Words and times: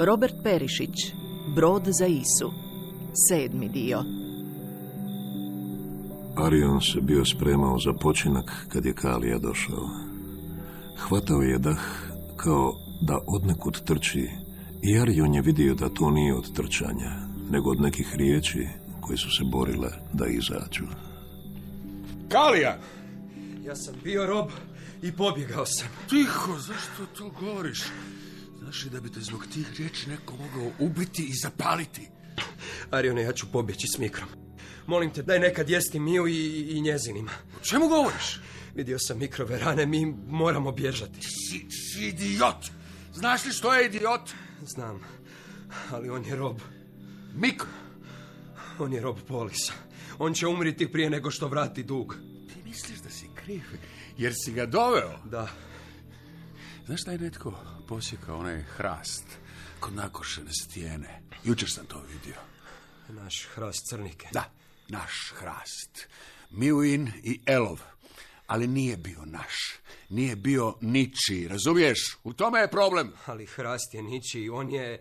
Robert 0.00 0.34
Perišić, 0.42 1.12
Brod 1.54 1.82
za 1.86 2.06
Isu, 2.06 2.52
sedmi 3.28 3.68
dio. 3.68 4.04
Arion 6.36 6.80
se 6.80 7.00
bio 7.00 7.24
spremao 7.24 7.78
za 7.78 7.92
počinak 7.92 8.66
kad 8.68 8.84
je 8.84 8.94
Kalija 8.94 9.38
došao. 9.38 9.88
Hvatao 10.98 11.42
je 11.42 11.58
dah 11.58 11.78
kao 12.36 12.72
da 13.00 13.18
odnekud 13.26 13.84
trči 13.84 14.28
i 14.82 14.98
Arion 15.00 15.34
je 15.34 15.42
vidio 15.42 15.74
da 15.74 15.88
to 15.88 16.10
nije 16.10 16.34
od 16.34 16.52
trčanja, 16.52 17.12
nego 17.50 17.70
od 17.70 17.80
nekih 17.80 18.14
riječi 18.14 18.68
koje 19.00 19.16
su 19.16 19.30
se 19.30 19.44
borile 19.52 19.88
da 20.12 20.26
izađu. 20.26 20.84
Kalija! 22.28 22.78
Ja 23.64 23.76
sam 23.76 23.94
bio 24.04 24.26
rob 24.26 24.48
i 25.02 25.12
pobjegao 25.12 25.66
sam. 25.66 25.88
Tiho, 26.08 26.58
zašto 26.58 27.06
to 27.18 27.30
govoriš? 27.40 27.82
Znaš 28.68 28.84
li 28.84 28.90
da 28.90 29.00
bi 29.00 29.12
te 29.12 29.20
zbog 29.20 29.46
tih 29.52 29.66
riječi 29.78 30.08
neko 30.08 30.36
mogao 30.36 30.72
ubiti 30.78 31.22
i 31.22 31.34
zapaliti? 31.34 32.08
Arione, 32.90 33.22
ja 33.22 33.32
ću 33.32 33.46
pobjeći 33.52 33.86
s 33.94 33.98
mikrom. 33.98 34.28
Molim 34.86 35.10
te, 35.10 35.22
daj 35.22 35.38
nekad 35.38 35.70
jesti 35.70 35.98
Miju 35.98 36.26
i, 36.26 36.66
i 36.70 36.80
njezinima. 36.80 37.30
O 37.60 37.64
čemu 37.64 37.88
govoriš? 37.88 38.40
Vidio 38.74 38.98
sam 38.98 39.18
mikrove 39.18 39.58
rane, 39.58 39.86
mi 39.86 40.14
moramo 40.26 40.72
bježati. 40.72 41.20
Si, 41.20 41.66
si 41.70 42.06
idiot! 42.06 42.66
Znaš 43.14 43.44
li 43.44 43.52
što 43.52 43.74
je 43.74 43.86
idiot? 43.86 44.30
Znam, 44.62 45.00
ali 45.90 46.10
on 46.10 46.24
je 46.24 46.36
rob. 46.36 46.60
Mikro, 47.34 47.68
On 48.78 48.92
je 48.92 49.00
rob 49.00 49.16
Polisa. 49.28 49.72
On 50.18 50.34
će 50.34 50.46
umriti 50.46 50.92
prije 50.92 51.10
nego 51.10 51.30
što 51.30 51.48
vrati 51.48 51.82
dug. 51.82 52.16
ti 52.48 52.62
misliš 52.64 52.98
da 52.98 53.10
si 53.10 53.26
kriv 53.34 53.62
jer 54.18 54.32
si 54.36 54.52
ga 54.52 54.66
doveo? 54.66 55.18
Da, 55.24 55.48
Znaš 56.86 57.04
da 57.04 57.12
je 57.12 57.18
netko 57.18 57.77
posjekao 57.88 58.38
onaj 58.38 58.62
hrast 58.62 59.24
kod 59.80 59.94
nakošene 59.94 60.50
stijene? 60.52 61.22
Jučer 61.44 61.70
sam 61.70 61.86
to 61.86 62.00
vidio. 62.00 62.34
naš 63.08 63.48
hrast 63.54 63.86
crnike. 63.90 64.28
Da, 64.32 64.44
naš 64.88 65.32
hrast. 65.36 66.08
Miuin 66.50 67.12
i 67.22 67.40
Elov. 67.46 67.80
Ali 68.46 68.66
nije 68.66 68.96
bio 68.96 69.24
naš. 69.24 69.54
Nije 70.08 70.36
bio 70.36 70.74
ničiji, 70.80 71.48
razumiješ? 71.48 72.18
U 72.24 72.32
tome 72.32 72.60
je 72.60 72.70
problem. 72.70 73.12
Ali 73.26 73.46
hrast 73.46 73.94
je 73.94 74.02
ničiji, 74.02 74.48
on 74.48 74.70
je... 74.70 75.00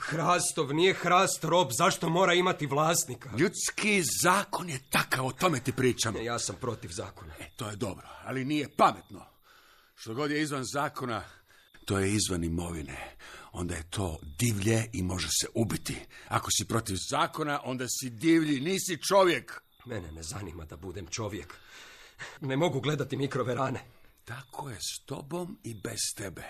Hrastov, 0.00 0.74
nije 0.74 0.94
hrast 0.94 1.44
rob, 1.44 1.68
zašto 1.78 2.08
mora 2.08 2.34
imati 2.34 2.66
vlasnika? 2.66 3.30
Ljudski 3.38 4.02
zakon 4.22 4.68
je 4.70 4.80
takav, 4.90 5.26
o 5.26 5.32
tome 5.32 5.60
ti 5.60 5.72
pričam. 5.72 6.16
Ja 6.16 6.38
sam 6.38 6.56
protiv 6.60 6.90
zakona. 6.90 7.34
E, 7.38 7.50
to 7.56 7.70
je 7.70 7.76
dobro, 7.76 8.08
ali 8.24 8.44
nije 8.44 8.68
pametno. 8.76 9.26
Što 9.94 10.14
god 10.14 10.30
je 10.30 10.42
izvan 10.42 10.64
zakona, 10.72 11.22
to 11.90 11.98
je 11.98 12.12
izvan 12.12 12.44
imovine. 12.44 13.16
Onda 13.52 13.74
je 13.74 13.82
to 13.90 14.20
divlje 14.38 14.84
i 14.92 15.02
može 15.02 15.28
se 15.28 15.46
ubiti. 15.54 15.96
Ako 16.28 16.50
si 16.50 16.64
protiv 16.64 16.96
zakona, 17.10 17.60
onda 17.64 17.86
si 17.88 18.10
divlji, 18.10 18.60
nisi 18.60 19.02
čovjek. 19.08 19.60
Mene 19.84 20.12
ne 20.12 20.22
zanima 20.22 20.64
da 20.64 20.76
budem 20.76 21.06
čovjek. 21.06 21.54
Ne 22.40 22.56
mogu 22.56 22.80
gledati 22.80 23.16
mikrove 23.16 23.54
rane. 23.54 23.80
Tako 24.24 24.70
je 24.70 24.76
s 24.76 25.04
tobom 25.06 25.58
i 25.64 25.74
bez 25.74 25.98
tebe. 26.16 26.42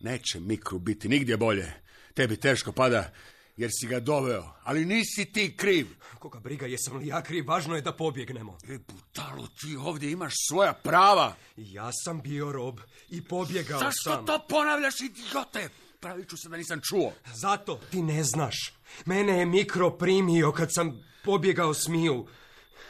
Neće 0.00 0.40
mikru 0.40 0.78
biti 0.78 1.08
nigdje 1.08 1.36
bolje. 1.36 1.72
Tebi 2.14 2.36
teško 2.36 2.72
pada 2.72 3.12
jer 3.58 3.70
si 3.80 3.86
ga 3.86 4.00
doveo, 4.00 4.54
ali 4.64 4.84
nisi 4.86 5.24
ti 5.24 5.56
kriv. 5.56 5.86
Koga 6.18 6.40
briga, 6.40 6.66
jesam 6.66 6.96
li 6.96 7.06
ja 7.06 7.22
kriv, 7.22 7.48
važno 7.48 7.76
je 7.76 7.82
da 7.82 7.92
pobjegnemo. 7.92 8.58
E, 8.68 8.78
butalo, 8.78 9.46
ti 9.60 9.76
ovdje 9.76 10.10
imaš 10.10 10.34
svoja 10.48 10.72
prava. 10.72 11.34
Ja 11.56 11.90
sam 12.04 12.20
bio 12.20 12.52
rob 12.52 12.80
i 13.08 13.24
pobjegao 13.24 13.80
Zašto 13.80 14.10
sam. 14.10 14.26
to 14.26 14.46
ponavljaš, 14.48 15.00
idiote? 15.00 15.68
Pravit 16.00 16.28
ću 16.28 16.36
se 16.36 16.48
da 16.48 16.56
nisam 16.56 16.80
čuo. 16.88 17.12
Zato 17.34 17.80
ti 17.90 18.02
ne 18.02 18.24
znaš. 18.24 18.72
Mene 19.04 19.38
je 19.38 19.46
Mikro 19.46 19.90
primio 19.90 20.52
kad 20.52 20.74
sam 20.74 21.04
pobjegao 21.24 21.74
s 21.74 21.88
Miju. 21.88 22.26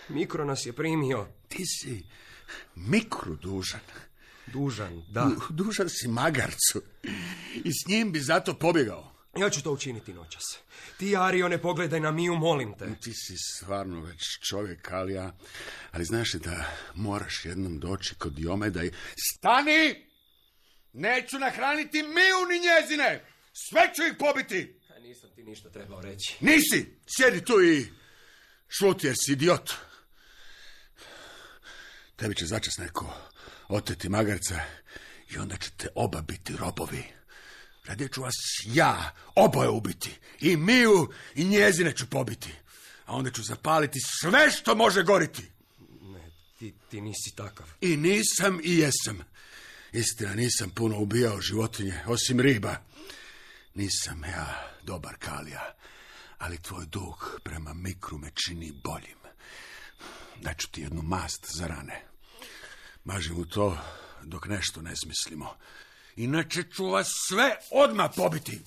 Mikro 0.09 0.45
nas 0.45 0.67
je 0.67 0.73
primio. 0.73 1.27
Ti 1.49 1.65
si 1.67 2.05
mikru 2.75 3.37
dužan. 3.37 3.81
Dužan, 4.47 5.03
da. 5.11 5.31
Dužan 5.51 5.89
si 5.89 6.09
magarcu. 6.09 6.83
I 7.65 7.73
s 7.73 7.89
njim 7.89 8.13
bi 8.13 8.21
zato 8.21 8.55
pobjegao. 8.55 9.18
Ja 9.37 9.51
ću 9.51 9.63
to 9.63 9.73
učiniti 9.73 10.13
noćas. 10.15 10.45
Ti, 10.97 11.17
Ario, 11.17 11.49
ne 11.49 11.63
pogledaj 11.63 12.01
na 12.01 12.11
Miju, 12.11 12.35
molim 12.35 12.75
te. 12.79 12.87
Ti 13.01 13.13
si 13.15 13.35
stvarno 13.37 14.01
već 14.01 14.23
čovjek, 14.49 14.93
ali 14.93 15.13
ja... 15.13 15.37
Ali 15.91 16.05
znaš 16.05 16.35
li 16.35 16.41
da 16.41 16.65
moraš 16.95 17.45
jednom 17.45 17.81
doći 17.81 18.15
kod 18.15 18.33
Diomeda 18.33 18.85
i... 18.85 18.91
Stani! 19.35 20.07
Neću 20.93 21.39
nahraniti 21.39 22.03
Miju 22.03 22.41
ni 22.49 22.59
njezine! 22.59 23.25
Sve 23.53 23.91
ću 23.95 24.03
ih 24.03 24.15
pobiti! 24.19 24.81
Nisam 25.03 25.31
ti 25.35 25.43
ništa 25.43 25.71
trebao 25.71 26.01
reći. 26.01 26.37
Nisi! 26.41 27.01
Sjedi 27.17 27.45
tu 27.45 27.63
i 27.63 27.87
šuti 28.69 29.07
jer 29.07 29.17
si 29.19 29.33
idiot. 29.33 29.73
Tebi 32.17 32.35
će 32.35 32.47
začas 32.47 32.79
neko 32.79 33.15
oteti 33.69 34.09
magarca 34.09 34.61
i 35.31 35.39
onda 35.39 35.57
ćete 35.57 35.89
oba 35.95 36.21
biti 36.21 36.57
robovi. 36.57 37.05
Radije 37.89 38.09
ću 38.09 38.23
vas 38.23 38.35
ja 38.65 39.15
oboje 39.35 39.69
ubiti. 39.69 40.11
I 40.41 40.57
Miju 40.57 41.13
i 41.35 41.45
njezine 41.45 41.97
ću 41.97 42.07
pobiti. 42.11 42.53
A 43.07 43.17
onda 43.17 43.31
ću 43.31 43.43
zapaliti 43.43 43.99
sve 44.21 44.51
što 44.51 44.75
može 44.75 45.03
goriti. 45.03 45.43
Ne, 46.01 46.31
ti, 46.59 46.75
ti 46.91 47.01
nisi 47.01 47.37
takav. 47.37 47.67
I 47.81 47.97
nisam 47.97 48.61
i 48.65 48.79
jesam. 48.79 49.25
Istina, 49.93 50.35
nisam 50.35 50.71
puno 50.71 50.99
ubijao 50.99 51.41
životinje, 51.41 52.01
osim 52.07 52.41
riba. 52.41 52.77
Nisam 53.75 54.25
ja 54.25 54.73
dobar 54.83 55.17
kalija, 55.19 55.75
ali 56.39 56.63
tvoj 56.63 56.87
dug 56.87 57.41
prema 57.43 57.75
mikru 57.75 58.19
me 58.19 58.31
čini 58.35 58.73
boljim. 58.85 59.19
Daću 60.41 60.69
ti 60.71 60.81
jednu 60.81 61.03
mast 61.03 61.47
za 61.55 61.67
rane. 61.67 62.05
Maži 63.05 63.33
mu 63.33 63.45
to 63.45 63.79
dok 64.23 64.47
nešto 64.47 64.83
ne 64.83 64.97
smislimo. 64.97 65.57
Inače 66.19 66.63
ću 66.75 66.87
vas 66.87 67.09
sve 67.29 67.57
odmah 67.71 68.11
pobiti. 68.17 68.61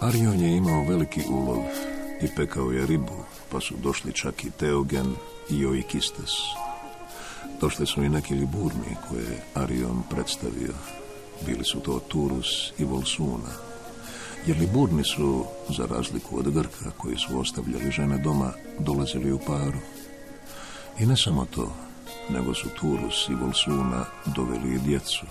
Arion 0.00 0.40
je 0.40 0.56
imao 0.56 0.84
veliki 0.88 1.20
ulov 1.30 1.64
i 2.22 2.26
pekao 2.36 2.70
je 2.70 2.86
ribu, 2.86 3.24
pa 3.50 3.60
su 3.60 3.74
došli 3.82 4.12
čak 4.12 4.44
i 4.44 4.50
Teogen 4.50 5.14
i 5.50 5.66
Oikistes. 5.66 6.30
Došli 7.60 7.86
su 7.86 8.02
i 8.02 8.08
neki 8.08 8.34
liburni 8.34 8.96
koje 9.08 9.22
je 9.22 9.44
Arion 9.54 10.02
predstavio. 10.10 10.74
Bili 11.46 11.64
su 11.64 11.80
to 11.80 12.00
Turus 12.08 12.72
i 12.78 12.84
Volsuna. 12.84 13.67
Jer 14.46 14.58
liburni 14.58 15.04
su, 15.04 15.44
za 15.76 15.86
razliku 15.86 16.38
od 16.38 16.50
Grka 16.50 16.90
koji 16.96 17.16
su 17.16 17.40
ostavljali 17.40 17.90
žene 17.90 18.18
doma, 18.18 18.52
dolazili 18.78 19.32
u 19.32 19.38
paru. 19.38 19.78
I 20.98 21.06
ne 21.06 21.16
samo 21.16 21.44
to, 21.44 21.72
nego 22.30 22.54
su 22.54 22.68
Turus 22.80 23.28
i 23.28 23.34
Volsuna 23.34 24.04
doveli 24.26 24.74
i 24.74 24.78
djecu. 24.78 25.26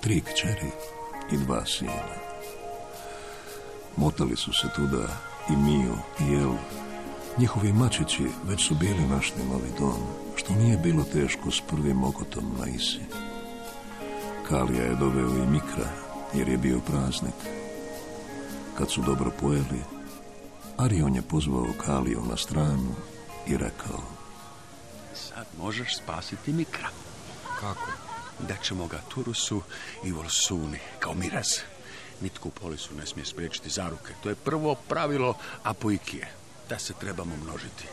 Tri 0.00 0.20
kćeri 0.20 0.70
i 1.32 1.36
dva 1.36 1.66
sina. 1.66 2.28
Motali 3.96 4.36
su 4.36 4.52
se 4.52 4.68
tuda 4.76 5.08
i 5.50 5.56
Miju 5.56 5.96
i 6.20 6.34
El. 6.34 6.52
Njihovi 7.38 7.72
mačići 7.72 8.26
već 8.44 8.66
su 8.66 8.74
bili 8.74 9.06
našli 9.10 9.44
novi 9.44 9.70
dom, 9.78 10.02
što 10.36 10.54
nije 10.54 10.76
bilo 10.76 11.04
teško 11.12 11.50
s 11.50 11.60
prvim 11.60 12.04
okotom 12.04 12.44
na 12.58 12.68
Isi. 12.68 13.00
Kalija 14.48 14.82
je 14.82 14.94
doveo 14.94 15.28
i 15.28 15.46
Mikra, 15.46 15.88
jer 16.34 16.48
je 16.48 16.58
bio 16.58 16.80
praznik. 16.80 17.57
Kad 18.78 18.90
su 18.90 19.02
dobro 19.02 19.30
pojeli, 19.40 19.82
Arion 20.76 21.14
je 21.14 21.22
pozvao 21.22 21.66
Kaliju 21.84 22.22
na 22.30 22.36
stranu 22.36 22.94
i 23.46 23.56
rekao 23.56 24.02
Sad 25.14 25.46
možeš 25.58 25.96
spasiti 25.96 26.52
mikra. 26.52 26.88
Kako? 27.60 27.90
Da 28.48 28.56
ćemo 28.56 28.86
ga 28.86 29.00
Turusu 29.08 29.62
i 30.04 30.12
Volsuni, 30.12 30.78
kao 30.98 31.14
miraz. 31.14 31.46
Nitko 32.20 32.48
u 32.48 32.50
polisu 32.50 32.94
ne 32.94 33.06
smije 33.06 33.26
spriječiti 33.26 33.70
zaruke. 33.70 34.14
To 34.22 34.28
je 34.28 34.34
prvo 34.34 34.74
pravilo 34.88 35.34
apoikije, 35.62 36.28
da 36.68 36.78
se 36.78 36.94
trebamo 37.00 37.36
množiti. 37.36 37.84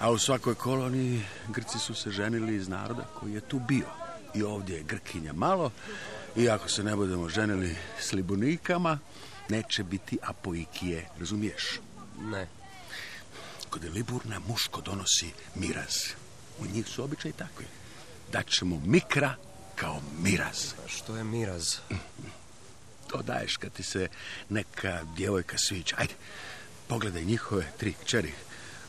A 0.00 0.10
u 0.10 0.18
svakoj 0.18 0.54
koloniji 0.54 1.22
Grci 1.48 1.78
su 1.78 1.94
se 1.94 2.10
ženili 2.10 2.56
iz 2.56 2.68
naroda 2.68 3.02
koji 3.20 3.32
je 3.32 3.40
tu 3.40 3.58
bio. 3.58 3.86
I 4.34 4.42
ovdje 4.42 4.76
je 4.76 4.82
Grkinja 4.82 5.32
malo, 5.32 5.70
i 6.36 6.48
ako 6.48 6.68
se 6.68 6.84
ne 6.84 6.96
budemo 6.96 7.28
ženili 7.28 7.76
s 8.00 8.12
libunikama, 8.12 8.98
neće 9.48 9.84
biti 9.84 10.18
apoikije, 10.22 11.08
razumiješ? 11.18 11.80
Ne. 12.20 12.46
Kod 13.70 13.84
Liburna 13.84 14.40
muško 14.48 14.80
donosi 14.80 15.30
miraz. 15.54 15.94
U 16.58 16.66
njih 16.66 16.88
su 16.88 17.04
običaj 17.04 17.32
takvi. 17.32 17.66
Daćemo 18.32 18.82
mikra 18.84 19.34
kao 19.74 20.00
miraz. 20.18 20.72
A 20.84 20.88
što 20.88 21.16
je 21.16 21.24
miraz? 21.24 21.76
To 23.06 23.22
daješ 23.22 23.56
kad 23.56 23.72
ti 23.72 23.82
se 23.82 24.08
neka 24.48 25.04
djevojka 25.16 25.58
sviđa. 25.58 25.96
Ajde, 25.98 26.14
pogledaj 26.88 27.24
njihove 27.24 27.72
tri 27.78 27.94
kćeri. 28.04 28.32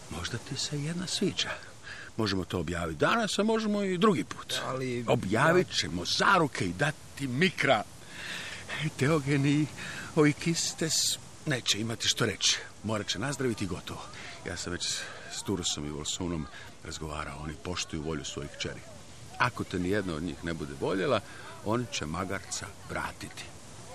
Možda 0.09 0.37
ti 0.37 0.55
se 0.57 0.83
jedna 0.83 1.07
sviđa. 1.07 1.49
Možemo 2.17 2.45
to 2.45 2.59
objaviti 2.59 2.99
danas, 2.99 3.39
a 3.39 3.43
možemo 3.43 3.83
i 3.83 3.97
drugi 3.97 4.23
put. 4.23 4.53
Ali... 4.65 5.05
Objavit 5.07 5.67
ćemo 5.75 6.05
zaruke 6.05 6.65
i 6.65 6.73
dati 6.73 7.27
mikra. 7.27 7.83
Teogeni, 8.99 9.65
ovi 10.17 10.33
kistes 10.33 11.17
neće 11.45 11.79
imati 11.79 12.07
što 12.07 12.25
reći. 12.25 12.57
Morat 12.83 13.07
će 13.07 13.19
nazdraviti 13.19 13.63
i 13.63 13.67
gotovo. 13.67 14.01
Ja 14.47 14.57
sam 14.57 14.71
već 14.71 14.87
s 15.31 15.43
Turusom 15.45 15.85
i 15.85 15.89
Volsunom 15.89 16.45
razgovarao. 16.83 17.39
Oni 17.43 17.53
poštuju 17.63 18.01
volju 18.01 18.25
svojih 18.25 18.51
čeri. 18.59 18.81
Ako 19.37 19.63
te 19.63 19.79
ni 19.79 19.89
jedna 19.89 20.13
od 20.13 20.23
njih 20.23 20.43
ne 20.43 20.53
bude 20.53 20.73
voljela, 20.79 21.19
oni 21.65 21.85
će 21.91 22.05
magarca 22.05 22.65
vratiti. 22.89 23.43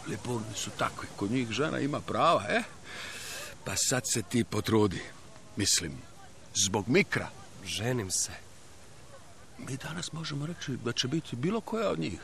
Liburni 0.07 0.55
su 0.55 0.71
takvi. 0.71 1.09
Kod 1.17 1.31
njih 1.31 1.51
žena 1.51 1.79
ima 1.79 2.01
prava, 2.01 2.45
e? 2.49 2.63
Pa 3.65 3.77
sad 3.77 4.03
se 4.13 4.23
ti 4.23 4.45
potrudi. 4.45 5.03
Mislim, 5.57 5.93
zbog 6.55 6.89
mikra. 6.89 7.29
Ženim 7.65 8.11
se. 8.11 8.33
Mi 9.59 9.77
danas 9.77 10.13
možemo 10.13 10.47
reći 10.47 10.77
da 10.85 10.93
će 10.93 11.09
biti 11.09 11.37
bilo 11.37 11.61
koja 11.61 11.91
od 11.91 11.99
njih. 11.99 12.21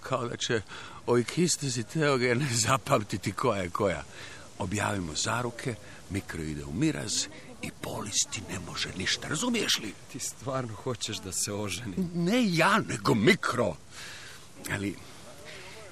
Kao 0.00 0.28
da 0.28 0.36
će 0.36 0.62
ovi 1.06 1.24
kistis 1.24 1.76
i 1.76 1.82
teogene 1.82 2.46
zapamtiti 2.66 3.32
koja 3.32 3.62
je 3.62 3.70
koja. 3.70 4.02
Objavimo 4.58 5.14
zaruke, 5.14 5.74
mikro 6.10 6.42
ide 6.42 6.64
u 6.64 6.72
miraz 6.72 7.26
i 7.62 7.70
polis 7.80 8.26
ti 8.30 8.42
ne 8.52 8.58
može 8.58 8.88
ništa. 8.96 9.28
Razumiješ 9.28 9.78
li? 9.78 9.94
Ti 10.12 10.18
stvarno 10.18 10.74
hoćeš 10.74 11.18
da 11.18 11.32
se 11.32 11.52
oženi? 11.52 11.96
Ne 12.14 12.54
ja, 12.54 12.78
nego 12.88 13.14
mikro. 13.14 13.76
Ali 14.72 14.96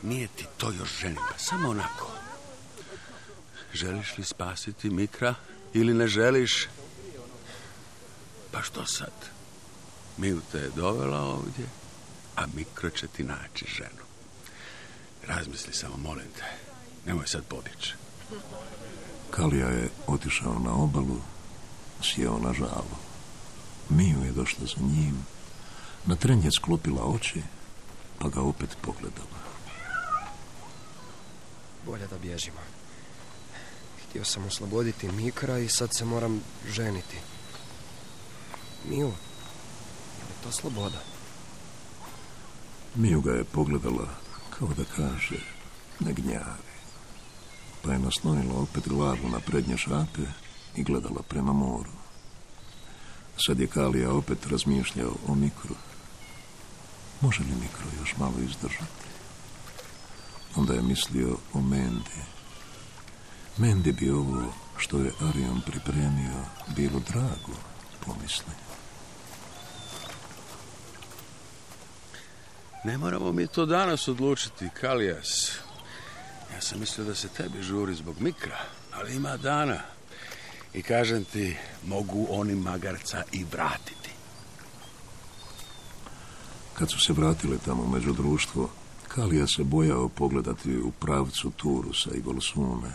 nije 0.02 0.28
ti 0.37 0.46
to 0.56 0.72
još 0.72 1.00
ženitba, 1.00 1.38
samo 1.38 1.69
onako. 1.69 2.11
Želiš 3.75 4.19
li 4.19 4.25
spasiti 4.25 4.90
mikra 4.90 5.34
ili 5.75 5.94
ne 5.94 6.08
želiš? 6.08 6.66
Pa 8.52 8.62
što 8.62 8.87
sad? 8.87 9.12
Mil 10.16 10.40
te 10.52 10.58
je 10.58 10.70
dovela 10.76 11.20
ovdje, 11.20 11.66
a 12.38 12.46
mikro 12.55 12.90
će 12.90 13.06
ti 13.06 13.25
naći 13.25 13.67
ženu. 13.76 14.05
Razmisli 15.26 15.73
samo, 15.73 15.96
molim 15.96 16.26
te. 16.37 16.44
Nemoj 17.06 17.26
sad 17.26 17.44
pobjeći. 17.44 17.94
Kalija 19.31 19.69
je 19.69 19.90
otišao 20.06 20.58
na 20.58 20.75
obalu, 20.75 21.20
sjeo 22.02 22.38
na 22.38 22.52
žalu. 22.52 22.96
Miju 23.88 24.25
je 24.25 24.32
došla 24.32 24.67
za 24.67 24.82
njim, 24.82 25.26
na 26.06 26.17
tren 26.17 26.43
je 26.44 26.52
sklopila 26.52 27.05
oči, 27.05 27.43
pa 28.19 28.29
ga 28.29 28.40
opet 28.40 28.76
pogledala. 28.82 29.38
Bolje 31.87 32.06
da 32.06 32.19
bježimo. 32.19 32.61
Htio 34.08 34.25
sam 34.25 34.46
osloboditi 34.46 35.12
Mikra 35.12 35.58
i 35.58 35.69
sad 35.69 35.94
se 35.94 36.05
moram 36.05 36.43
ženiti. 36.69 37.17
Miju, 38.88 39.06
je 40.19 40.25
li 40.29 40.43
to 40.43 40.52
sloboda? 40.52 41.18
Miju 42.99 43.21
ga 43.21 43.33
je 43.33 43.45
pogledala 43.45 44.09
kao 44.50 44.69
da 44.77 44.85
kaže 44.97 45.39
ne 46.00 46.12
gnjavi. 46.12 46.73
Pa 47.83 47.93
je 47.93 47.99
naslonila 47.99 48.55
opet 48.61 48.89
glavu 48.89 49.29
na 49.33 49.41
prednje 49.41 49.77
šape 49.77 50.23
i 50.77 50.83
gledala 50.83 51.23
prema 51.29 51.53
moru. 51.53 51.91
Sad 53.47 53.61
je 53.61 53.67
Kalija 53.67 54.12
opet 54.12 54.47
razmišljao 54.47 55.12
o 55.29 55.35
mikru. 55.35 55.75
Može 57.21 57.43
li 57.43 57.61
mikro 57.61 57.87
još 58.00 58.17
malo 58.17 58.35
izdržati? 58.39 59.09
Onda 60.56 60.75
je 60.75 60.83
mislio 60.83 61.37
o 61.53 61.61
Mendi. 61.61 62.21
Mendi 63.56 63.93
bi 63.93 64.11
ovo 64.11 64.53
što 64.77 64.99
je 64.99 65.12
Arion 65.21 65.61
pripremio 65.67 66.45
bilo 66.77 67.00
drago, 67.11 67.59
pomisli. 68.06 68.53
Ne 72.84 72.98
moramo 72.98 73.32
mi 73.32 73.46
to 73.46 73.66
danas 73.66 74.08
odlučiti, 74.08 74.69
Kalijas. 74.80 75.58
Ja 76.54 76.60
sam 76.60 76.80
mislio 76.80 77.06
da 77.06 77.14
se 77.14 77.28
tebi 77.28 77.62
žuri 77.62 77.94
zbog 77.94 78.20
mikra, 78.20 78.58
ali 78.94 79.16
ima 79.16 79.36
dana. 79.36 79.80
I 80.75 80.82
kažem 80.82 81.25
ti, 81.25 81.56
mogu 81.86 82.26
oni 82.30 82.54
magarca 82.54 83.22
i 83.32 83.44
vratiti. 83.52 84.10
Kad 86.75 86.90
su 86.90 87.00
se 87.00 87.12
vratile 87.12 87.58
tamo 87.64 87.86
među 87.86 88.12
društvo, 88.12 88.70
Kalija 89.08 89.46
se 89.46 89.64
bojao 89.64 90.08
pogledati 90.08 90.78
u 90.78 90.90
pravcu 90.90 91.50
Turusa 91.50 92.10
i 92.14 92.20
Volsune. 92.20 92.90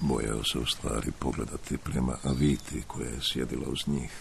Bojao 0.00 0.44
se 0.44 0.58
u 0.58 0.66
stvari 0.66 1.12
pogledati 1.18 1.78
prema 1.78 2.16
Aviti 2.22 2.82
koja 2.86 3.08
je 3.08 3.20
sjedila 3.32 3.68
uz 3.68 3.78
njih. 3.86 4.12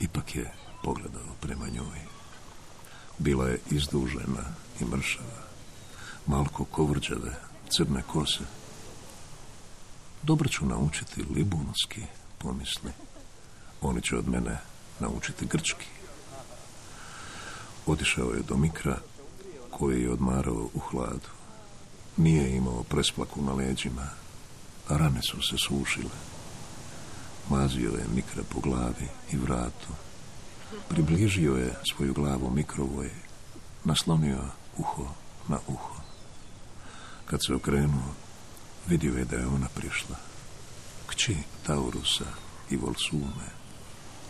Ipak 0.00 0.36
je 0.36 0.52
pogledao 0.82 1.34
prema 1.40 1.68
njoj. 1.68 2.13
Bila 3.18 3.48
je 3.48 3.60
izdužena 3.70 4.44
i 4.80 4.84
mršava. 4.84 5.44
Malko 6.26 6.64
kovrđave, 6.64 7.36
crne 7.70 8.02
kose. 8.02 8.44
Dobro 10.22 10.48
ću 10.48 10.66
naučiti 10.66 11.22
libunski, 11.34 12.02
pomisli. 12.38 12.92
Oni 13.80 14.02
će 14.02 14.16
od 14.16 14.28
mene 14.28 14.58
naučiti 15.00 15.46
grčki. 15.46 15.86
Otišao 17.86 18.30
je 18.32 18.42
do 18.42 18.56
Mikra, 18.56 18.98
koji 19.70 20.02
je 20.02 20.12
odmarao 20.12 20.68
u 20.74 20.78
hladu. 20.78 21.28
Nije 22.16 22.56
imao 22.56 22.82
presplaku 22.82 23.42
na 23.42 23.52
leđima, 23.52 24.08
a 24.88 24.96
rane 24.96 25.22
su 25.22 25.42
se 25.42 25.56
sušile. 25.58 26.18
Mazio 27.50 27.90
je 27.90 28.06
Mikra 28.14 28.42
po 28.48 28.60
glavi 28.60 29.08
i 29.32 29.36
vratu. 29.36 29.88
Približio 30.88 31.54
je 31.54 31.74
svoju 31.92 32.14
glavu 32.14 32.50
Mikrovoj, 32.50 33.10
naslonio 33.84 34.38
uho 34.78 35.08
na 35.48 35.58
uho. 35.66 35.94
Kad 37.26 37.40
se 37.46 37.54
okrenuo, 37.54 38.14
vidio 38.86 39.18
je 39.18 39.24
da 39.24 39.36
je 39.36 39.46
ona 39.46 39.68
prišla. 39.74 40.16
Kći 41.06 41.36
Taurusa 41.66 42.24
i 42.70 42.76
Volsume 42.76 43.48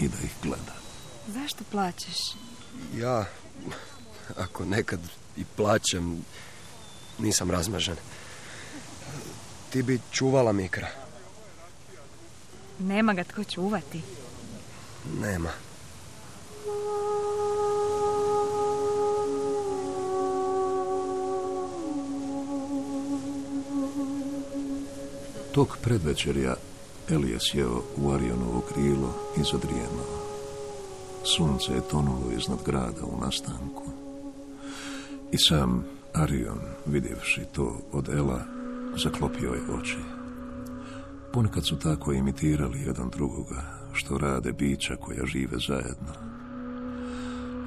i 0.00 0.08
da 0.08 0.16
ih 0.24 0.34
gleda. 0.42 0.74
Zašto 1.28 1.64
plaćeš? 1.70 2.18
Ja, 2.94 3.24
ako 4.36 4.64
nekad 4.64 5.00
i 5.36 5.44
plaćam, 5.56 6.24
nisam 7.18 7.50
razmažen. 7.50 7.96
Ti 9.70 9.82
bi 9.82 10.00
čuvala 10.10 10.52
Mikra. 10.52 10.88
Nema 12.78 13.14
ga 13.14 13.24
tko 13.24 13.44
čuvati. 13.44 14.00
Nema. 15.20 15.50
Tog 25.54 25.78
predvečerja 25.82 26.54
Eli 27.10 27.30
je 27.30 27.38
sjeo 27.40 27.82
u 27.96 28.10
Arionovo 28.10 28.62
krilo 28.72 29.14
i 29.36 29.40
zadrijemao. 29.52 30.14
Sunce 31.36 31.72
je 31.72 31.88
tonulo 31.90 32.30
iznad 32.38 32.58
grada 32.66 33.04
u 33.04 33.20
nastanku. 33.20 33.82
I 35.32 35.38
sam 35.38 35.84
Arion, 36.12 36.58
vidjevši 36.86 37.40
to 37.52 37.80
od 37.92 38.08
Ela, 38.08 38.44
zaklopio 39.02 39.50
je 39.52 39.74
oči. 39.80 39.98
Ponekad 41.32 41.66
su 41.66 41.78
tako 41.78 42.12
imitirali 42.12 42.82
jedan 42.86 43.10
drugoga, 43.10 43.62
što 43.92 44.18
rade 44.18 44.52
bića 44.52 44.96
koja 44.96 45.26
žive 45.26 45.58
zajedno. 45.68 46.12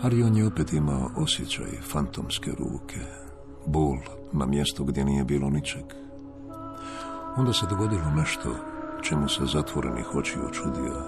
Arion 0.01 0.37
je 0.37 0.47
opet 0.47 0.73
imao 0.73 1.11
osjećaj 1.15 1.81
fantomske 1.91 2.51
ruke, 2.51 2.99
bol 3.65 3.97
na 4.33 4.45
mjestu 4.45 4.83
gdje 4.83 5.05
nije 5.05 5.23
bilo 5.23 5.49
ničeg. 5.49 6.06
Onda 7.37 7.53
se 7.53 7.65
dogodilo 7.69 8.11
nešto 8.15 8.55
čemu 9.01 9.29
se 9.29 9.45
zatvorenih 9.45 10.15
očiju 10.15 10.49
čudio. 10.53 11.03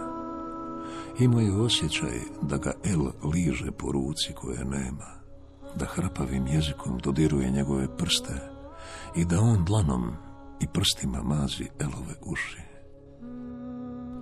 Imao 1.19 1.39
je 1.39 1.61
osjećaj 1.61 2.19
da 2.41 2.57
ga 2.57 2.73
El 2.83 3.01
liže 3.33 3.71
po 3.71 3.91
ruci 3.91 4.33
koje 4.33 4.65
nema, 4.65 5.19
da 5.75 5.85
hrapavim 5.85 6.47
jezikom 6.47 6.97
dodiruje 6.97 7.51
njegove 7.51 7.97
prste 7.97 8.49
i 9.15 9.25
da 9.25 9.39
on 9.39 9.65
dlanom 9.65 10.11
i 10.59 10.67
prstima 10.67 11.23
mazi 11.23 11.67
Elove 11.79 12.15
uši. 12.21 12.61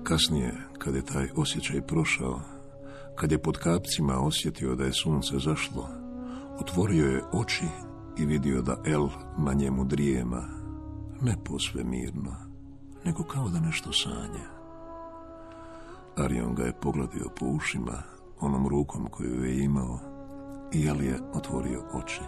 Kasnije, 0.04 0.54
kad 0.78 0.96
je 0.96 1.06
taj 1.06 1.30
osjećaj 1.36 1.82
prošao, 1.82 2.42
kad 3.16 3.32
je 3.32 3.42
pod 3.42 3.58
kapcima 3.58 4.20
osjetio 4.20 4.76
da 4.76 4.84
je 4.84 4.94
sunce 4.94 5.40
zašlo, 5.40 5.90
otvorio 6.60 7.06
je 7.06 7.24
oči 7.34 7.66
i 8.18 8.26
vidio 8.26 8.62
da 8.62 8.82
El 8.86 9.08
na 9.38 9.54
njemu 9.54 9.86
drijema, 9.86 10.58
ne 11.22 11.36
posve 11.44 11.84
mirno, 11.84 12.36
nego 13.06 13.24
kao 13.24 13.50
da 13.50 13.60
nešto 13.60 13.94
sanja. 13.94 14.58
Arion 16.18 16.56
ga 16.56 16.64
je 16.64 16.80
pogledio 16.82 17.30
po 17.40 17.46
ušima, 17.46 18.04
onom 18.40 18.68
rukom 18.68 19.08
koju 19.12 19.44
je 19.44 19.64
imao, 19.64 20.00
i 20.74 20.88
El 20.88 21.02
je 21.02 21.20
otvorio 21.34 21.84
oči. 21.94 22.22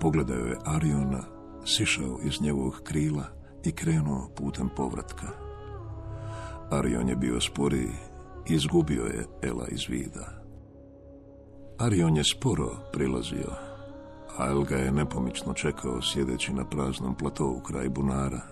Pogledao 0.00 0.38
je 0.38 0.58
Ariona, 0.64 1.22
sišao 1.64 2.18
iz 2.22 2.40
njegovog 2.40 2.80
krila 2.84 3.24
i 3.64 3.72
krenuo 3.72 4.30
putem 4.36 4.68
povratka. 4.76 5.26
Arion 6.70 7.08
je 7.08 7.16
bio 7.16 7.40
sporiji 7.40 7.92
i 8.48 8.54
izgubio 8.54 9.02
je 9.02 9.26
Ela 9.42 9.66
iz 9.68 9.88
vida. 9.88 10.42
Arion 11.78 12.16
je 12.16 12.24
sporo 12.24 12.76
prilazio, 12.92 13.69
a 14.40 14.48
El 14.48 14.64
ga 14.64 14.76
je 14.76 14.92
nepomično 14.92 15.52
čekao 15.52 16.02
sjedeći 16.02 16.52
na 16.52 16.64
praznom 16.64 17.14
platovu 17.14 17.60
kraj 17.60 17.88
bunara. 17.88 18.42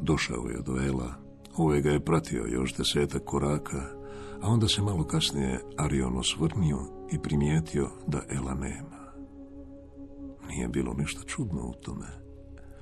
Došao 0.00 0.44
je 0.48 0.62
do 0.62 0.72
Ela, 0.88 1.14
ovaj 1.56 1.80
ga 1.80 1.90
je 1.90 2.04
pratio 2.04 2.44
još 2.46 2.74
desetak 2.76 3.24
koraka, 3.24 3.82
a 4.42 4.48
onda 4.48 4.68
se 4.68 4.82
malo 4.82 5.04
kasnije 5.04 5.60
Arion 5.76 6.18
osvrnio 6.18 6.78
i 7.12 7.18
primijetio 7.18 7.90
da 8.06 8.22
Ela 8.28 8.54
nema. 8.54 9.04
Nije 10.48 10.68
bilo 10.68 10.94
ništa 10.94 11.22
čudno 11.26 11.60
u 11.66 11.72
tome, 11.72 12.06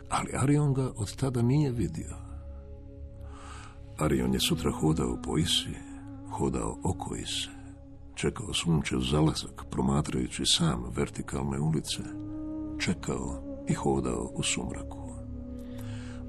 ali 0.08 0.36
Arion 0.36 0.74
ga 0.74 0.92
od 0.96 1.16
tada 1.16 1.42
nije 1.42 1.70
vidio. 1.70 2.16
Arion 3.98 4.34
je 4.34 4.40
sutra 4.40 4.70
hodao 4.70 5.18
po 5.22 5.38
Isi, 5.38 5.74
hodao 6.30 6.78
oko 6.84 7.14
Ise, 7.16 7.61
čekao 8.14 8.54
sunčev 8.54 9.00
zalazak, 9.00 9.64
promatrajući 9.70 10.46
sam 10.46 10.84
vertikalne 10.96 11.58
ulice, 11.58 12.02
čekao 12.78 13.42
i 13.68 13.74
hodao 13.74 14.30
u 14.34 14.42
sumraku. 14.42 14.98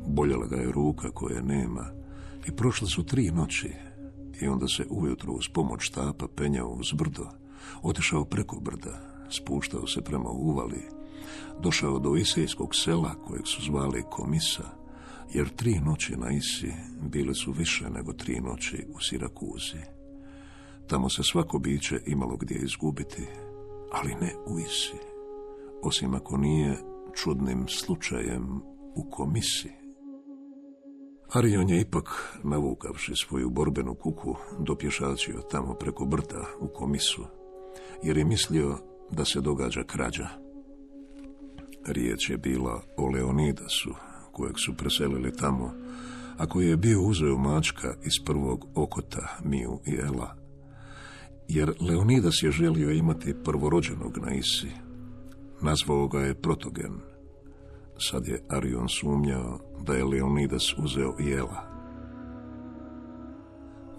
Boljela 0.07 0.47
ga 0.47 0.55
je 0.55 0.71
ruka 0.71 1.11
koje 1.11 1.43
nema 1.43 1.85
i 2.47 2.51
prošle 2.51 2.87
su 2.87 3.03
tri 3.05 3.31
noći 3.31 3.73
i 4.41 4.47
onda 4.47 4.67
se 4.67 4.85
ujutro 4.89 5.33
uz 5.33 5.47
pomoć 5.53 5.81
štapa 5.81 6.27
penjao 6.35 6.69
uz 6.69 6.91
brdo, 6.93 7.29
otišao 7.81 8.25
preko 8.25 8.59
brda, 8.59 9.25
spuštao 9.29 9.87
se 9.87 10.01
prema 10.01 10.29
uvali, 10.29 10.81
došao 11.61 11.99
do 11.99 12.15
Isejskog 12.15 12.75
sela 12.75 13.15
kojeg 13.27 13.47
su 13.47 13.61
zvali 13.61 14.03
Komisa, 14.09 14.63
jer 15.33 15.49
tri 15.49 15.79
noći 15.79 16.15
na 16.15 16.31
Isi 16.31 16.73
bile 17.01 17.33
su 17.33 17.51
više 17.51 17.89
nego 17.89 18.13
tri 18.13 18.41
noći 18.41 18.85
u 18.95 18.99
Sirakuzi. 18.99 19.92
Tamo 20.87 21.09
se 21.09 21.23
svako 21.23 21.59
biće 21.59 22.01
imalo 22.05 22.37
gdje 22.37 22.55
izgubiti, 22.55 23.27
ali 23.91 24.15
ne 24.15 24.35
u 24.47 24.59
Isi, 24.59 24.97
osim 25.81 26.13
ako 26.13 26.37
nije 26.37 26.77
čudnim 27.13 27.67
slučajem 27.67 28.61
u 28.95 29.09
komisi. 29.09 29.69
Arion 31.33 31.69
je 31.69 31.81
ipak, 31.81 32.37
navukavši 32.43 33.13
svoju 33.15 33.49
borbenu 33.49 33.95
kuku, 33.95 34.35
dopješačio 34.59 35.41
tamo 35.51 35.73
preko 35.73 36.05
brda 36.05 36.45
u 36.59 36.67
komisu, 36.67 37.23
jer 38.03 38.17
je 38.17 38.25
mislio 38.25 38.77
da 39.11 39.25
se 39.25 39.41
događa 39.41 39.83
krađa. 39.83 40.27
Riječ 41.85 42.29
je 42.29 42.37
bila 42.37 42.81
o 42.97 43.09
Leonidasu, 43.09 43.93
kojeg 44.31 44.55
su 44.65 44.77
preselili 44.77 45.35
tamo, 45.35 45.73
a 46.37 46.45
koji 46.45 46.67
je 46.67 46.77
bio 46.77 47.01
uzeo 47.01 47.37
mačka 47.37 47.93
iz 48.05 48.13
prvog 48.25 48.65
okota 48.75 49.37
Miju 49.43 49.79
i 49.85 49.95
Ela. 49.95 50.42
Jer 51.55 51.74
Leonidas 51.79 52.43
je 52.43 52.51
želio 52.51 52.91
imati 52.91 53.36
prvorođenog 53.43 54.17
na 54.17 54.33
Isi. 54.33 54.67
Nazvao 55.62 56.07
ga 56.07 56.19
je 56.19 56.41
Protogen. 56.41 56.93
Sad 57.98 58.27
je 58.27 58.43
Arion 58.50 58.89
sumnjao 58.89 59.60
da 59.86 59.93
je 59.93 60.05
Leonidas 60.05 60.74
uzeo 60.77 61.15
i 61.19 61.31
Ela. 61.31 61.63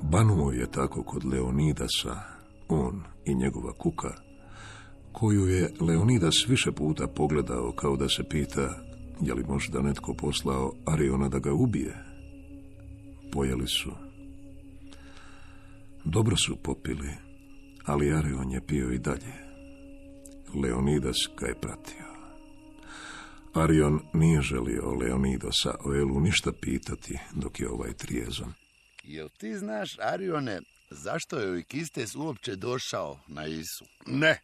Banuo 0.02 0.52
je 0.52 0.70
tako 0.70 1.02
kod 1.02 1.24
Leonidasa, 1.24 2.20
on 2.68 3.02
i 3.24 3.34
njegova 3.34 3.72
kuka, 3.72 4.14
koju 5.12 5.46
je 5.46 5.72
Leonidas 5.80 6.34
više 6.48 6.72
puta 6.72 7.06
pogledao 7.06 7.72
kao 7.72 7.96
da 7.96 8.08
se 8.08 8.24
pita 8.30 8.84
je 9.20 9.34
li 9.34 9.44
možda 9.48 9.82
netko 9.82 10.14
poslao 10.14 10.72
Ariona 10.86 11.28
da 11.28 11.38
ga 11.38 11.52
ubije. 11.52 12.04
Pojeli 13.32 13.66
su. 13.66 13.90
Dobro 16.04 16.36
su 16.36 16.56
popili, 16.62 17.23
ali 17.86 18.12
Arion 18.12 18.50
je 18.50 18.66
pio 18.66 18.92
i 18.92 18.98
dalje. 18.98 19.34
Leonidas 20.62 21.16
ga 21.40 21.46
je 21.46 21.60
pratio. 21.60 22.04
Arion 23.54 24.00
nije 24.12 24.40
želio 24.40 24.94
Leonidasa 25.00 25.74
o 25.84 25.94
Elu 25.94 26.20
ništa 26.20 26.52
pitati 26.52 27.18
dok 27.34 27.60
je 27.60 27.68
ovaj 27.68 27.92
trijezan. 27.92 28.52
Jel 29.04 29.28
ti 29.28 29.58
znaš, 29.58 29.98
Arione, 29.98 30.60
zašto 30.90 31.38
je 31.38 31.60
Ikistes 31.60 32.14
uopće 32.14 32.56
došao 32.56 33.18
na 33.28 33.46
Isu? 33.46 33.84
Ne, 34.06 34.40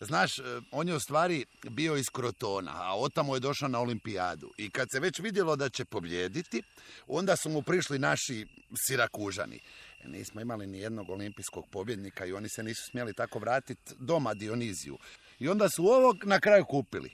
Znaš, 0.00 0.38
e, 0.38 0.42
on 0.70 0.88
je 0.88 0.94
u 0.94 1.00
stvari 1.00 1.44
bio 1.70 1.96
iz 1.96 2.06
Krotona, 2.12 2.72
a 2.74 2.98
otamo 2.98 3.36
je 3.36 3.40
došao 3.40 3.68
na 3.68 3.80
olimpijadu. 3.80 4.50
I 4.58 4.70
kad 4.70 4.88
se 4.92 5.00
već 5.00 5.18
vidjelo 5.18 5.56
da 5.56 5.68
će 5.68 5.84
pobjediti, 5.84 6.62
onda 7.06 7.36
su 7.36 7.48
mu 7.48 7.62
prišli 7.62 7.98
naši 7.98 8.46
sirakužani. 8.86 9.60
E, 10.04 10.08
Nismo 10.08 10.40
imali 10.40 10.66
ni 10.66 10.78
jednog 10.78 11.10
olimpijskog 11.10 11.66
pobjednika 11.70 12.26
i 12.26 12.32
oni 12.32 12.48
se 12.48 12.62
nisu 12.62 12.82
smjeli 12.90 13.14
tako 13.14 13.38
vratiti 13.38 13.94
doma 13.98 14.34
Dioniziju. 14.34 14.98
I 15.38 15.48
onda 15.48 15.68
su 15.68 15.86
ovog 15.86 16.24
na 16.24 16.40
kraju 16.40 16.64
kupili. 16.64 17.10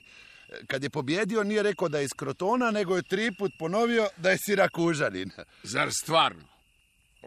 E, 0.49 0.65
Kad 0.67 0.83
je 0.83 0.89
pobjedio 0.89 1.43
nije 1.43 1.63
rekao 1.63 1.89
da 1.89 1.97
je 1.99 2.03
iz 2.05 2.11
Krotona, 2.17 2.71
nego 2.71 2.95
je 2.95 3.03
triput 3.03 3.51
ponovio 3.59 4.07
da 4.17 4.29
je 4.31 4.37
sirakužanin. 4.37 5.31
zar 5.63 5.89
stvarno? 5.93 6.43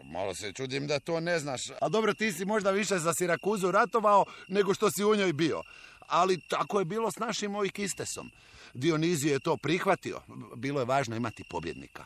Malo 0.03 0.33
se 0.35 0.53
čudim 0.53 0.87
da 0.87 0.99
to 0.99 1.19
ne 1.19 1.39
znaš. 1.39 1.61
A 1.81 1.89
dobro, 1.89 2.13
ti 2.13 2.31
si 2.31 2.45
možda 2.45 2.71
više 2.71 2.97
za 2.97 3.13
Sirakuzu 3.13 3.71
ratovao 3.71 4.25
nego 4.47 4.73
što 4.73 4.91
si 4.91 5.03
u 5.03 5.15
njoj 5.15 5.33
bio. 5.33 5.61
Ali 5.99 6.41
tako 6.47 6.79
je 6.79 6.85
bilo 6.85 7.11
s 7.11 7.19
našim 7.19 7.55
Oikistesom. 7.55 8.31
Dionizije 8.75 9.33
je 9.33 9.39
to 9.39 9.57
prihvatio. 9.57 10.21
Bilo 10.55 10.79
je 10.79 10.85
važno 10.85 11.15
imati 11.15 11.43
pobjednika. 11.43 12.05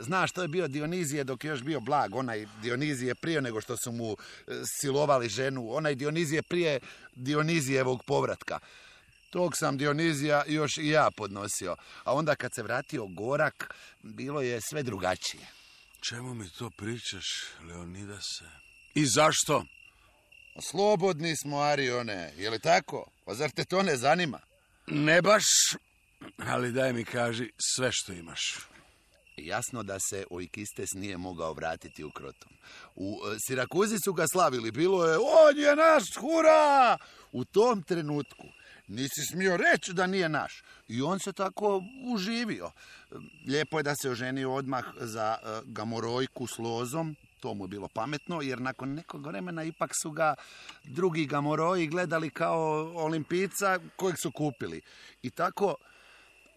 Znaš, 0.00 0.32
to 0.32 0.42
je 0.42 0.48
bio 0.48 0.68
Dionizije 0.68 1.24
dok 1.24 1.44
je 1.44 1.48
još 1.48 1.62
bio 1.62 1.80
blag. 1.80 2.14
Onaj 2.14 2.46
Dionizije 2.62 3.14
prije 3.14 3.42
nego 3.42 3.60
što 3.60 3.76
su 3.76 3.92
mu 3.92 4.12
e, 4.12 4.16
silovali 4.80 5.28
ženu. 5.28 5.72
Onaj 5.72 5.94
Dionizije 5.94 6.42
prije 6.42 6.80
Dionizijevog 7.14 8.04
povratka. 8.04 8.58
Tog 9.30 9.56
sam 9.56 9.78
Dionizija 9.78 10.44
još 10.46 10.78
i 10.78 10.88
ja 10.88 11.10
podnosio. 11.16 11.76
A 12.04 12.14
onda 12.14 12.34
kad 12.34 12.54
se 12.54 12.62
vratio 12.62 13.06
Gorak, 13.06 13.74
bilo 14.02 14.42
je 14.42 14.60
sve 14.60 14.82
drugačije. 14.82 15.46
Čemu 16.00 16.34
mi 16.34 16.48
to 16.48 16.70
pričaš, 16.70 17.26
Leonidase? 17.68 18.44
I 18.94 19.06
zašto? 19.06 19.64
Slobodni 20.60 21.36
smo, 21.36 21.60
Arione, 21.60 22.32
je 22.36 22.50
li 22.50 22.58
tako? 22.58 23.10
Pa 23.24 23.34
zar 23.34 23.50
te 23.50 23.64
to 23.64 23.82
ne 23.82 23.96
zanima? 23.96 24.40
Ne 24.86 25.22
baš, 25.22 25.44
ali 26.52 26.72
daj 26.72 26.92
mi 26.92 27.04
kaži 27.04 27.50
sve 27.58 27.92
što 27.92 28.12
imaš. 28.12 28.58
Jasno 29.36 29.82
da 29.82 29.98
se 30.00 30.24
Oikistes 30.30 30.88
nije 30.94 31.16
mogao 31.16 31.52
vratiti 31.52 32.04
u 32.04 32.10
Kroton. 32.10 32.52
U 32.94 33.20
e, 33.34 33.36
Sirakuzi 33.46 33.96
su 34.04 34.12
ga 34.12 34.24
slavili, 34.32 34.70
bilo 34.70 35.06
je, 35.06 35.18
on 35.18 35.58
je 35.58 35.76
naš, 35.76 36.02
hura! 36.20 36.96
U 37.32 37.44
tom 37.44 37.82
trenutku 37.82 38.46
nisi 38.88 39.22
smio 39.32 39.56
reći 39.56 39.92
da 39.92 40.06
nije 40.06 40.28
naš. 40.28 40.62
I 40.88 41.02
on 41.02 41.18
se 41.18 41.32
tako 41.32 41.82
uživio. 42.04 42.70
Lijepo 43.46 43.78
je 43.78 43.82
da 43.82 43.94
se 44.02 44.10
oženio 44.10 44.54
odmah 44.54 44.84
za 44.96 45.36
e, 45.42 45.60
gamorojku 45.64 46.46
s 46.46 46.58
lozom, 46.58 47.16
to 47.40 47.54
mu 47.54 47.64
je 47.64 47.68
bilo 47.68 47.88
pametno, 47.88 48.42
jer 48.42 48.60
nakon 48.60 48.94
nekog 48.94 49.26
vremena 49.26 49.64
ipak 49.64 49.90
su 50.02 50.10
ga 50.10 50.34
drugi 50.84 51.26
gamoroji 51.26 51.86
gledali 51.86 52.30
kao 52.30 52.92
olimpica 52.94 53.78
kojeg 53.96 54.16
su 54.22 54.32
kupili. 54.32 54.80
I 55.22 55.30
tako 55.30 55.74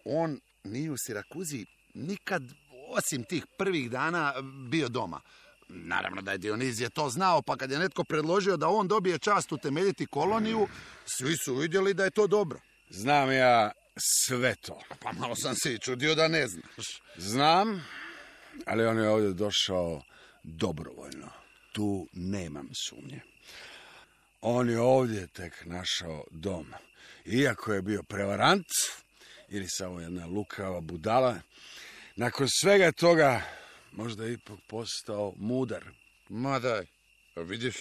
on 0.04 0.40
nije 0.64 0.90
u 0.90 0.96
Sirakuzi 0.96 1.66
nikad, 1.94 2.42
osim 2.88 3.24
tih 3.24 3.46
prvih 3.58 3.90
dana, 3.90 4.34
bio 4.70 4.88
doma. 4.88 5.20
Naravno 5.68 6.22
da 6.22 6.32
je 6.32 6.38
Dionizije 6.38 6.90
to 6.90 7.10
znao, 7.10 7.42
pa 7.42 7.56
kad 7.56 7.70
je 7.70 7.78
netko 7.78 8.04
predložio 8.04 8.56
da 8.56 8.68
on 8.68 8.88
dobije 8.88 9.18
čast 9.18 9.52
utemeljiti 9.52 10.06
koloniju, 10.06 10.68
svi 11.06 11.36
su 11.36 11.54
vidjeli 11.54 11.94
da 11.94 12.04
je 12.04 12.10
to 12.10 12.26
dobro. 12.26 12.60
Znam 12.90 13.32
ja 13.32 13.72
sve 13.98 14.54
to. 14.54 14.80
Pa 15.00 15.12
malo 15.12 15.34
sam 15.36 15.54
se 15.54 15.74
i 15.74 15.78
čudio 15.78 16.14
da 16.14 16.28
ne 16.28 16.48
znaš. 16.48 17.02
Znam, 17.16 17.84
ali 18.66 18.86
on 18.86 18.98
je 18.98 19.08
ovdje 19.08 19.32
došao 19.32 20.02
dobrovoljno. 20.42 21.28
Tu 21.72 22.08
nemam 22.12 22.68
sumnje. 22.88 23.20
On 24.40 24.70
je 24.70 24.80
ovdje 24.80 25.26
tek 25.26 25.64
našao 25.64 26.24
dom. 26.30 26.66
Iako 27.24 27.72
je 27.72 27.82
bio 27.82 28.02
prevarant 28.02 28.66
ili 29.52 29.68
samo 29.68 30.00
jedna 30.00 30.26
lukava 30.26 30.80
budala, 30.80 31.40
nakon 32.16 32.48
svega 32.48 32.92
toga 32.92 33.42
možda 33.92 34.24
je 34.24 34.32
ipak 34.32 34.58
postao 34.66 35.34
mudar. 35.36 35.84
Ma 36.28 36.58
daj, 36.58 36.86
pa 37.34 37.42
vidiš, 37.42 37.76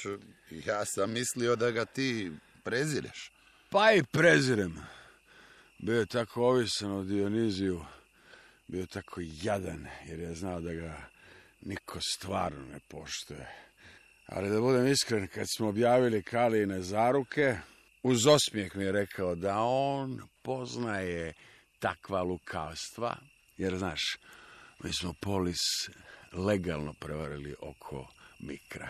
ja 0.66 0.86
sam 0.86 1.12
mislio 1.12 1.56
da 1.56 1.72
ga 1.72 1.86
ti 1.86 2.32
prezireš. 2.64 3.32
Pa 3.70 3.94
i 3.94 4.04
prezirem. 4.04 4.80
Bio 5.80 6.00
je 6.00 6.06
tako 6.06 6.44
ovisan 6.46 6.92
o 6.92 7.04
Dioniziju, 7.04 7.86
bio 8.68 8.80
je 8.80 8.88
tako 8.88 9.22
jadan, 9.44 9.88
jer 10.08 10.20
je 10.20 10.36
znao 10.36 10.62
da 10.62 10.74
ga 10.74 11.10
niko 11.62 12.00
stvarno 12.02 12.66
ne 12.66 12.80
poštuje. 12.88 13.48
Ali 14.26 14.50
da 14.50 14.62
budem 14.62 14.88
iskren, 14.88 15.28
kad 15.28 15.48
smo 15.56 15.68
objavili 15.68 16.24
Kalijine 16.24 16.82
zaruke, 16.82 17.58
uz 18.04 18.28
osmijeh 18.28 18.76
mi 18.76 18.84
je 18.84 18.92
rekao 18.92 19.36
da 19.36 19.60
on 19.60 20.22
poznaje 20.42 21.34
takva 21.82 22.22
lukavstva, 22.24 23.16
jer 23.58 23.78
znaš, 23.78 24.18
mi 24.84 24.94
smo 24.94 25.14
polis 25.14 25.60
legalno 26.34 26.94
prevarili 26.94 27.56
oko 27.62 28.08
Mikra. 28.40 28.90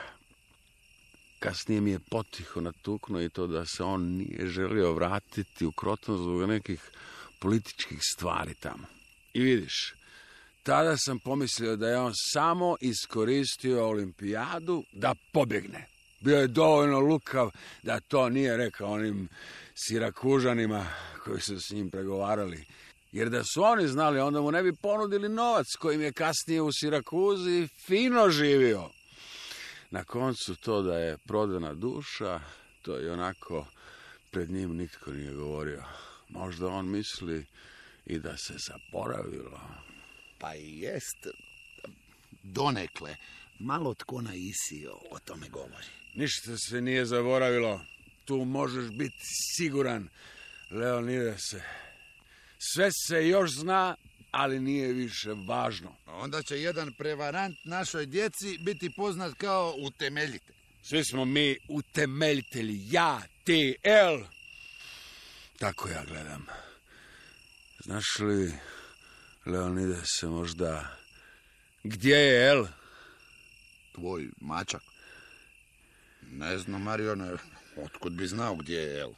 Kasnije 1.40 1.82
mi 1.82 1.92
je 1.92 2.00
potiho 2.00 2.62
natuknuo 2.62 3.22
i 3.22 3.30
to 3.30 3.48
da 3.48 3.66
se 3.66 3.84
on 3.84 4.02
nije 4.02 4.48
želio 4.48 4.94
vratiti 4.94 5.66
u 5.66 5.72
Kroton 5.72 6.18
zbog 6.18 6.50
nekih 6.50 6.92
političkih 7.40 8.00
stvari 8.14 8.54
tamo. 8.54 8.88
I 9.34 9.42
vidiš, 9.42 9.94
tada 10.64 10.98
sam 10.98 11.20
pomislio 11.20 11.76
da 11.76 11.90
je 11.90 12.00
on 12.00 12.14
samo 12.16 12.76
iskoristio 12.82 13.88
olimpijadu 13.88 14.84
da 14.92 15.16
pobjegne. 15.32 15.88
Bio 16.20 16.38
je 16.38 16.48
dovoljno 16.48 17.00
lukav 17.00 17.52
da 17.84 18.00
to 18.00 18.30
nije 18.30 18.58
rekao 18.58 18.92
onim 18.92 19.30
sirakužanima 19.76 20.86
koji 21.24 21.42
su 21.42 21.62
s 21.62 21.72
njim 21.72 21.90
pregovarali. 21.90 22.66
Jer 23.12 23.30
da 23.30 23.44
su 23.44 23.64
oni 23.64 23.88
znali, 23.88 24.20
onda 24.20 24.42
mu 24.42 24.52
ne 24.52 24.64
bi 24.64 24.74
ponudili 24.76 25.30
novac 25.30 25.68
kojim 25.80 26.02
je 26.02 26.14
kasnije 26.14 26.62
u 26.62 26.72
Sirakuzi 26.72 27.68
fino 27.88 28.30
živio. 28.30 28.90
Na 29.92 30.04
koncu 30.04 30.56
to 30.56 30.82
da 30.82 30.98
je 30.98 31.18
prodana 31.18 31.74
duša, 31.74 32.40
to 32.82 32.96
je 32.96 33.12
onako 33.12 33.66
pred 34.32 34.52
njim 34.52 34.76
nitko 34.76 35.12
nije 35.12 35.34
govorio. 35.34 35.84
Možda 36.30 36.68
on 36.68 36.90
misli 36.90 37.46
i 38.06 38.20
da 38.20 38.38
se 38.38 38.54
zaboravilo. 38.58 39.62
Pa 40.40 40.56
i 40.56 40.80
jest, 40.80 41.28
donekle, 42.44 43.16
malo 43.60 43.94
tko 43.94 44.22
na 44.22 44.34
isi 44.34 44.88
o, 45.12 45.20
tome 45.20 45.50
govori. 45.50 45.88
Ništa 46.16 46.58
se 46.58 46.82
nije 46.82 47.06
zaboravilo. 47.06 47.82
Tu 48.26 48.46
možeš 48.46 48.90
biti 48.90 49.20
siguran, 49.56 50.10
Leonidase. 50.72 51.64
Sve 52.64 52.90
se 52.92 53.28
još 53.28 53.52
zna, 53.52 53.96
ali 54.32 54.60
nije 54.60 54.94
više 54.94 55.30
važno. 55.48 55.96
Onda 56.06 56.44
će 56.44 56.62
jedan 56.62 56.94
prevarant 56.94 57.58
našoj 57.64 58.06
djeci 58.06 58.58
biti 58.58 58.94
poznat 58.96 59.34
kao 59.34 59.76
utemeljitelj. 59.78 60.56
Svi 60.84 61.04
smo 61.04 61.26
mi 61.26 61.58
utemeljitelji, 61.68 62.80
ja, 62.92 63.22
ti, 63.44 63.76
El. 63.84 64.24
Tako 65.60 65.90
ja 65.90 66.06
gledam. 66.06 66.46
Znaš 67.80 68.20
li, 68.20 68.54
Leonidas, 69.46 70.22
možda... 70.22 70.98
Gdje 71.84 72.16
je 72.16 72.50
El? 72.50 72.66
Tvoj 73.96 74.30
mačak. 74.42 74.82
Ne 76.22 76.58
znam, 76.58 76.82
Marione, 76.82 77.32
otkud 77.86 78.14
bi 78.14 78.28
znao 78.28 78.56
gdje 78.56 78.78
je 78.78 79.00
El? 79.00 79.14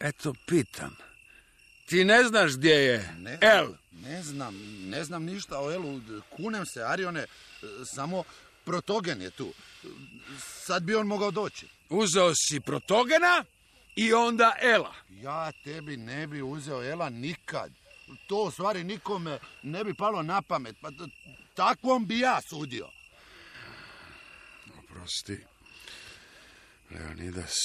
Eto, 0.00 0.34
pitam. 0.46 0.96
Ti 1.88 2.04
ne 2.04 2.24
znaš 2.24 2.52
gdje 2.56 2.74
je 2.74 3.14
Ne, 3.18 3.38
El? 3.40 3.68
Ne 4.04 4.22
znam, 4.22 4.54
ne 4.88 5.04
znam 5.04 5.24
ništa 5.24 5.60
o 5.60 5.72
Elu. 5.72 6.00
Kunem 6.36 6.66
se, 6.66 6.82
Arione, 6.82 7.26
samo 7.94 8.24
protogen 8.64 9.22
je 9.22 9.30
tu. 9.30 9.52
Sad 10.38 10.82
bi 10.82 10.94
on 10.94 11.06
mogao 11.06 11.30
doći. 11.30 11.66
Uzeo 11.88 12.34
si 12.34 12.60
protogena 12.60 13.44
i 13.96 14.12
onda 14.12 14.56
Ela. 14.60 14.94
Ja 15.10 15.52
tebi 15.64 15.96
ne 15.96 16.26
bi 16.26 16.42
uzeo 16.42 16.82
Ela 16.82 17.10
nikad. 17.10 17.72
To 18.26 18.36
u 18.36 18.50
stvari 18.50 18.84
nikome 18.84 19.38
ne 19.62 19.84
bi 19.84 19.94
palo 19.94 20.22
na 20.22 20.42
pamet. 20.42 20.76
Pa 20.80 20.90
takvom 21.54 22.06
bi 22.06 22.18
ja 22.18 22.40
sudio. 22.50 22.88
Oprosti. 24.78 25.38
Leonidas, 26.90 27.56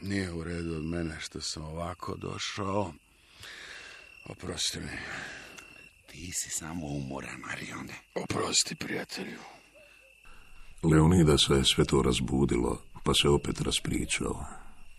nije 0.00 0.32
u 0.32 0.44
redu 0.44 0.76
od 0.76 0.84
mene 0.84 1.16
što 1.20 1.40
sam 1.40 1.64
ovako 1.64 2.16
došao. 2.16 2.92
Oprosti 4.28 4.80
mi. 4.80 4.98
Ti 6.06 6.30
si 6.32 6.50
samo 6.50 6.86
umoran, 6.86 7.40
Marione. 7.40 7.94
Oprosti, 8.14 8.74
prijatelju. 8.74 9.38
Leonida 10.82 11.38
se 11.38 11.54
je 11.54 11.64
sve 11.64 11.84
to 11.84 12.02
razbudilo, 12.02 12.82
pa 13.04 13.14
se 13.14 13.28
opet 13.28 13.60
raspričao. 13.60 14.44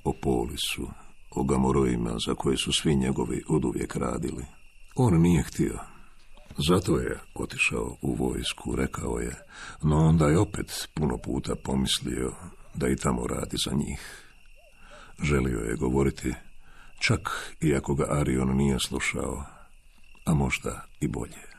O 0.04 0.14
Polisu, 0.22 0.88
o 1.32 1.44
Gamorojima 1.44 2.18
za 2.28 2.34
koje 2.36 2.58
su 2.58 2.74
svi 2.74 2.96
njegovi 2.96 3.44
oduvijek 3.50 3.96
radili. 3.96 4.46
On 4.96 5.22
nije 5.22 5.44
htio. 5.44 5.80
Zato 6.68 6.98
je 6.98 7.20
otišao 7.36 7.98
u 8.02 8.16
vojsku, 8.16 8.76
rekao 8.76 9.20
je, 9.20 9.36
no 9.84 9.98
onda 9.98 10.28
je 10.28 10.40
opet 10.40 10.90
puno 10.94 11.18
puta 11.18 11.56
pomislio 11.56 12.36
da 12.74 12.88
i 12.88 12.96
tamo 12.96 13.28
radi 13.28 13.58
za 13.66 13.72
njih. 13.76 14.26
Želio 15.24 15.60
je 15.60 15.76
govoriti, 15.76 16.34
čak 17.00 17.56
i 17.62 17.76
ako 17.76 17.96
ga 17.96 18.06
Arion 18.10 18.58
nije 18.58 18.80
slušao, 18.80 19.44
a 20.26 20.34
možda 20.34 20.82
i 21.00 21.08
bolje. 21.08 21.56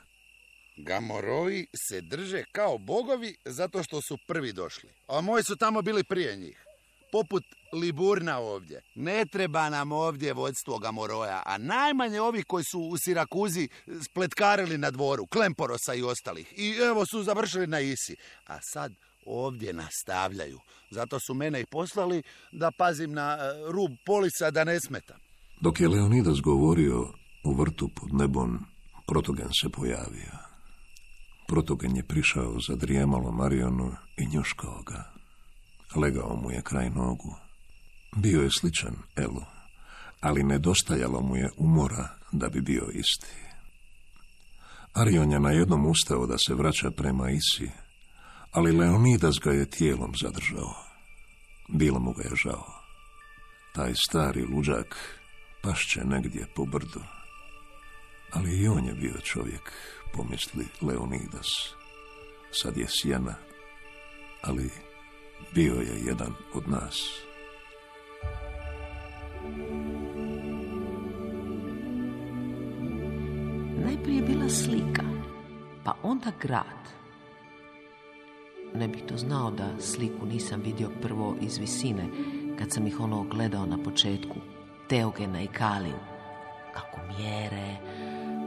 Gamoroji 0.77 1.67
se 1.89 2.01
drže 2.01 2.45
kao 2.53 2.79
bogovi 2.79 3.37
zato 3.45 3.83
što 3.83 4.01
su 4.01 4.19
prvi 4.27 4.53
došli. 4.53 4.91
A 5.09 5.21
moji 5.21 5.45
su 5.45 5.57
tamo 5.57 5.83
bili 5.83 6.05
prije 6.05 6.37
njih. 6.37 6.65
Poput 7.13 7.45
Liburna 7.73 8.39
ovdje. 8.39 8.83
Ne 8.95 9.25
treba 9.27 9.71
nam 9.71 9.93
ovdje 9.93 10.33
vodstvo 10.33 10.79
Gamoroja, 10.79 11.43
a 11.47 11.59
najmanje 11.59 12.21
ovi 12.21 12.43
koji 12.43 12.65
su 12.65 12.81
u 12.81 12.99
Sirakuzi 12.99 13.69
spletkarili 14.11 14.79
na 14.79 14.91
dvoru, 14.91 15.27
Klemporosa 15.27 15.95
i 15.95 16.03
ostalih. 16.03 16.53
I 16.57 16.77
evo 16.91 17.07
su 17.07 17.23
završili 17.23 17.67
na 17.67 17.81
Isi. 17.81 18.17
A 18.47 18.59
sad 18.63 18.93
ovdje 19.27 19.73
nastavljaju. 19.73 20.61
Zato 20.91 21.21
su 21.21 21.35
mene 21.35 21.61
i 21.61 21.67
poslali 21.67 22.23
da 22.53 22.71
pazim 22.79 23.13
na 23.13 23.39
e, 23.41 23.73
rub 23.73 23.91
polisa 24.07 24.51
da 24.51 24.65
ne 24.65 24.81
smetam. 24.81 25.26
Dok 25.61 25.81
je 25.81 25.89
Leonidas 25.89 26.41
govorio 26.41 27.13
u 27.45 27.55
vrtu 27.55 27.89
pod 27.89 28.15
nebom, 28.15 28.59
Protogen 29.07 29.49
se 29.61 29.69
pojavio. 29.69 30.33
Protogen 31.49 31.97
je 31.97 32.03
prišao 32.03 32.59
za 32.69 32.77
drijemalo 32.77 33.33
Marionu 33.33 33.93
i 34.17 34.27
njuškao 34.27 34.83
ga. 34.83 35.13
Legao 35.97 36.37
mu 36.37 36.51
je 36.51 36.63
kraj 36.63 36.91
nogu. 36.91 37.37
Bio 38.17 38.43
je 38.43 38.51
sličan 38.51 38.97
Elu, 39.17 39.43
ali 40.21 40.43
nedostajalo 40.43 41.21
mu 41.21 41.37
je 41.37 41.51
umora 41.57 42.09
da 42.33 42.49
bi 42.49 42.61
bio 42.61 42.89
isti. 42.93 43.35
Arion 44.93 45.33
je 45.33 45.41
na 45.41 45.51
jednom 45.51 45.87
ustao 45.87 46.27
da 46.27 46.39
se 46.39 46.55
vraća 46.55 46.91
prema 46.91 47.31
Isi, 47.31 47.71
ali 48.51 48.73
Leonidas 48.73 49.35
ga 49.45 49.53
je 49.53 49.71
tijelom 49.71 50.13
zadržao. 50.23 50.75
Bilo 51.69 52.01
mu 52.01 52.13
ga 52.13 52.23
je 52.23 52.37
žao. 52.37 52.67
Taj 53.75 53.93
stari 53.95 54.43
luđak 54.43 55.16
pašće 55.67 56.01
negdje 56.05 56.47
po 56.55 56.65
brdu. 56.65 57.01
Ali 58.33 58.61
i 58.61 58.69
on 58.69 58.85
je 58.85 58.95
bio 58.95 59.21
čovjek, 59.25 59.73
pomisli 60.13 60.67
Leonidas. 60.81 61.75
Sad 62.51 62.77
je 62.77 62.87
sjena, 62.89 63.35
ali 64.43 64.71
bio 65.55 65.75
je 65.75 66.03
jedan 66.07 66.35
od 66.55 66.69
nas. 66.69 67.23
Najprije 73.85 74.17
je 74.17 74.23
bila 74.23 74.49
slika, 74.49 75.03
pa 75.85 75.95
onda 76.03 76.33
grad. 76.43 76.87
Ne 78.75 78.89
bih 78.89 79.03
to 79.09 79.17
znao 79.17 79.51
da 79.51 79.81
sliku 79.81 80.27
nisam 80.27 80.61
vidio 80.61 80.91
prvo 81.03 81.37
iz 81.41 81.59
visine, 81.59 82.09
kad 82.59 82.73
sam 82.73 82.87
ih 82.87 83.01
ono 83.01 83.23
gledao 83.23 83.67
na 83.67 83.83
početku. 83.83 84.56
Teogena 84.89 85.43
i 85.43 85.47
Kalin. 85.47 85.99
Kako 86.75 87.01
mjere, 87.07 87.77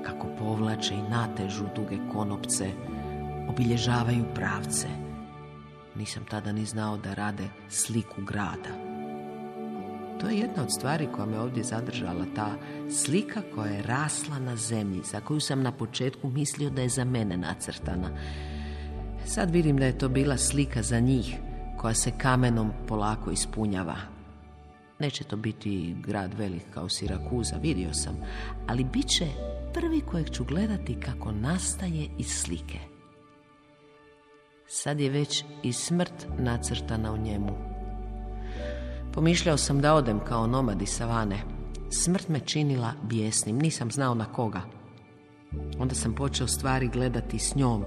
kako 0.06 0.28
povlače 0.39 0.93
i 0.93 1.10
natežu 1.10 1.65
duge 1.75 1.97
konopce, 2.13 2.71
obilježavaju 3.49 4.25
pravce. 4.36 4.88
Nisam 5.95 6.25
tada 6.30 6.52
ni 6.52 6.65
znao 6.65 6.97
da 6.97 7.13
rade 7.13 7.47
sliku 7.69 8.21
grada. 8.21 8.89
To 10.19 10.30
je 10.30 10.38
jedna 10.38 10.63
od 10.63 10.71
stvari 10.71 11.08
koja 11.15 11.25
me 11.25 11.39
ovdje 11.39 11.63
zadržala, 11.63 12.25
ta 12.36 12.49
slika 12.89 13.41
koja 13.56 13.71
je 13.71 13.82
rasla 13.82 14.39
na 14.39 14.56
zemlji, 14.56 15.02
za 15.04 15.21
koju 15.21 15.39
sam 15.39 15.62
na 15.62 15.71
početku 15.71 16.30
mislio 16.30 16.69
da 16.69 16.82
je 16.82 16.89
za 16.89 17.06
mene 17.06 17.38
nacrtana. 17.38 18.10
Sad 19.25 19.52
vidim 19.52 19.78
da 19.78 19.86
je 19.86 19.97
to 19.97 20.10
bila 20.10 20.38
slika 20.38 20.82
za 20.82 20.99
njih, 20.99 21.38
koja 21.78 21.93
se 21.93 22.12
kamenom 22.17 22.71
polako 22.88 23.32
ispunjava. 23.32 24.18
Neće 24.99 25.23
to 25.23 25.35
biti 25.35 25.95
grad 26.05 26.33
velik 26.33 26.63
kao 26.73 26.89
Sirakuza, 26.89 27.55
vidio 27.55 27.93
sam, 27.93 28.17
ali 28.67 28.83
bit 28.83 29.07
će 29.07 29.27
prvi 29.73 30.01
kojeg 30.01 30.29
ću 30.29 30.43
gledati 30.43 30.99
kako 30.99 31.31
nastaje 31.31 32.09
iz 32.17 32.27
slike. 32.27 32.79
Sad 34.67 34.99
je 34.99 35.09
već 35.09 35.43
i 35.63 35.73
smrt 35.73 36.27
nacrtana 36.38 37.13
u 37.13 37.17
njemu. 37.17 37.57
Pomišljao 39.13 39.57
sam 39.57 39.81
da 39.81 39.93
odem 39.93 40.19
kao 40.19 40.47
nomad 40.47 40.81
iz 40.81 40.89
savane. 40.89 41.39
Smrt 41.91 42.27
me 42.27 42.39
činila 42.39 42.93
bijesnim, 43.03 43.59
nisam 43.59 43.91
znao 43.91 44.13
na 44.13 44.25
koga. 44.25 44.62
Onda 45.79 45.95
sam 45.95 46.15
počeo 46.15 46.47
stvari 46.47 46.88
gledati 46.88 47.39
s 47.39 47.55
njom. 47.55 47.83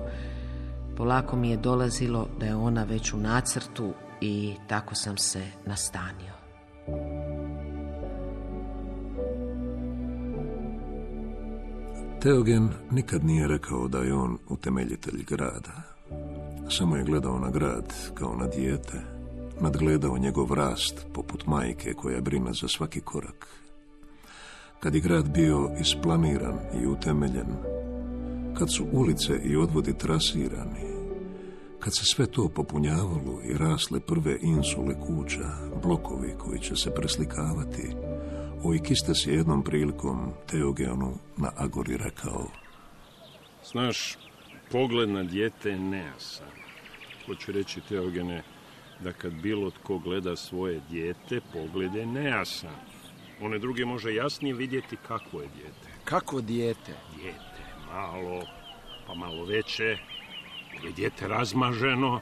Polako 0.96 1.37
mi 1.37 1.51
je 1.51 1.57
dolazilo 1.57 2.29
da 2.40 2.46
je 2.46 2.55
ona 2.55 2.85
već 2.85 3.12
u 3.12 3.16
nacrtu 3.16 3.92
i 4.20 4.55
tako 4.68 4.94
sam 4.94 5.18
se 5.18 5.46
nastanio. 5.66 6.32
Teogen 12.23 12.68
nikad 12.90 13.25
nije 13.25 13.49
rekao 13.49 13.88
da 13.88 13.99
je 13.99 14.14
on 14.14 14.38
utemeljitelj 14.49 15.25
grada. 15.25 15.83
Samo 16.71 16.97
je 16.97 17.05
gledao 17.05 17.38
na 17.38 17.51
grad 17.51 17.95
kao 18.14 18.37
na 18.37 18.47
dijete, 18.47 19.01
nadgledao 19.61 20.18
njegov 20.18 20.53
rast 20.53 21.07
poput 21.14 21.47
majke 21.47 21.95
koja 21.95 22.21
brine 22.21 22.53
za 22.53 22.68
svaki 22.68 23.01
korak. 23.01 23.47
Kad 24.81 24.95
je 24.95 25.01
grad 25.01 25.29
bio 25.29 25.71
isplaniran 25.81 26.59
i 26.83 26.87
utemeljen, 26.87 27.49
kad 28.59 28.73
su 28.73 28.87
ulice 28.92 29.33
i 29.45 29.57
odvodi 29.57 29.99
trasirani, 29.99 30.91
kad 31.85 31.97
se 31.97 32.05
sve 32.05 32.27
to 32.27 32.49
popunjavalo 32.49 33.40
i 33.45 33.59
rasle 33.59 34.01
prve 34.01 34.38
insule 34.42 34.95
kuća, 35.01 35.49
blokovi 35.83 36.35
koji 36.38 36.61
će 36.61 36.77
se 36.77 36.95
preslikavati, 36.95 37.95
Oikistes 38.64 39.27
je 39.27 39.35
jednom 39.35 39.62
prilikom 39.62 40.33
Teogenu 40.51 41.14
na 41.37 41.51
Agori 41.57 41.97
rekao 41.97 42.47
Znaš, 43.73 44.18
pogled 44.71 45.09
na 45.09 45.23
dijete 45.23 45.71
je 45.71 45.79
nejasan. 45.79 46.51
Hoću 47.27 47.53
reći, 47.53 47.81
Teogene, 47.81 48.42
da 49.01 49.12
kad 49.12 49.33
bilo 49.33 49.71
tko 49.71 49.99
gleda 49.99 50.37
svoje 50.37 50.81
dijete, 50.90 51.40
pogled 51.53 51.95
je 51.95 52.07
nejasan. 52.07 52.77
One 53.40 53.59
druge 53.59 53.85
može 53.85 54.14
jasnije 54.14 54.55
vidjeti 54.55 54.97
kakvo 55.09 55.40
je 55.40 55.49
dijete. 55.57 55.88
Kako 56.05 56.40
dijete? 56.40 56.92
Dijete 57.16 57.62
malo, 57.92 58.42
pa 59.07 59.14
malo 59.14 59.45
veće, 59.45 59.99
ili 60.83 60.92
dijete 60.92 61.29
razmaženo, 61.29 62.21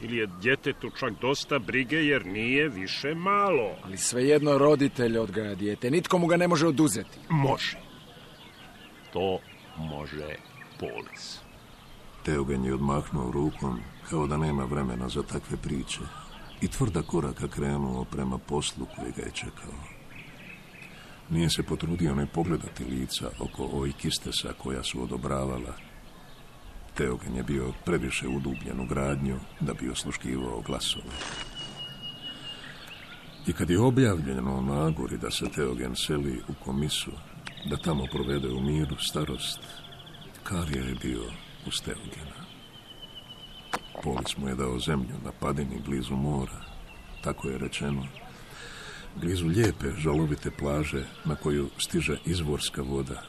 ili 0.00 0.16
je 0.16 0.26
djetetu 0.26 0.90
čak 0.98 1.12
dosta 1.20 1.58
brige 1.58 1.96
jer 1.96 2.26
nije 2.26 2.68
više 2.68 3.14
malo. 3.14 3.70
Ali 3.84 3.98
svejedno 3.98 4.58
roditelj 4.58 5.18
odgaja 5.18 5.54
dijete. 5.54 5.90
Nitko 5.90 6.18
mu 6.18 6.26
ga 6.26 6.36
ne 6.36 6.48
može 6.48 6.66
oduzeti. 6.66 7.18
Može. 7.28 7.78
To 9.12 9.38
može 9.76 10.36
polis. 10.78 11.40
Teogen 12.24 12.64
je 12.64 12.74
odmahnuo 12.74 13.30
rukom 13.30 13.80
kao 14.10 14.26
da 14.26 14.36
nema 14.36 14.64
vremena 14.64 15.08
za 15.08 15.22
takve 15.22 15.56
priče 15.56 16.00
i 16.60 16.68
tvrda 16.68 17.02
koraka 17.02 17.48
krenuo 17.48 18.04
prema 18.04 18.38
poslu 18.38 18.86
koji 18.96 19.12
ga 19.16 19.22
je 19.22 19.32
čekao. 19.34 19.74
Nije 21.30 21.50
se 21.50 21.62
potrudio 21.62 22.14
ne 22.14 22.26
pogledati 22.26 22.84
lica 22.84 23.30
oko 23.38 23.68
ojkistesa 23.72 24.52
koja 24.52 24.82
su 24.82 25.02
odobravala. 25.02 25.89
Teogen 27.00 27.36
je 27.36 27.42
bio 27.42 27.72
previše 27.84 28.28
udubljen 28.28 28.80
u 28.80 28.86
gradnju 28.86 29.36
da 29.60 29.74
bi 29.74 29.90
osluškivao 29.90 30.60
glasove. 30.60 31.14
I 33.46 33.52
kad 33.52 33.70
je 33.70 33.80
objavljeno 33.80 34.60
na 34.60 34.86
Agori 34.86 35.18
da 35.18 35.30
se 35.30 35.48
Teogen 35.54 35.96
seli 35.96 36.42
u 36.48 36.64
komisu, 36.64 37.10
da 37.70 37.76
tamo 37.76 38.04
provede 38.12 38.48
u 38.48 38.60
miru 38.60 38.96
starost, 38.98 39.60
Karija 40.42 40.84
je 40.84 40.94
bio 41.02 41.22
uz 41.66 41.80
Teogena. 41.80 42.44
Polis 44.02 44.36
mu 44.36 44.48
je 44.48 44.54
dao 44.54 44.78
zemlju 44.78 45.14
na 45.24 45.32
padini 45.32 45.80
blizu 45.86 46.16
mora, 46.16 46.60
tako 47.24 47.48
je 47.48 47.58
rečeno, 47.58 48.06
blizu 49.16 49.46
lijepe, 49.46 49.92
žalovite 49.98 50.50
plaže 50.50 51.04
na 51.24 51.34
koju 51.34 51.70
stiže 51.78 52.18
izvorska 52.24 52.82
voda. 52.82 53.22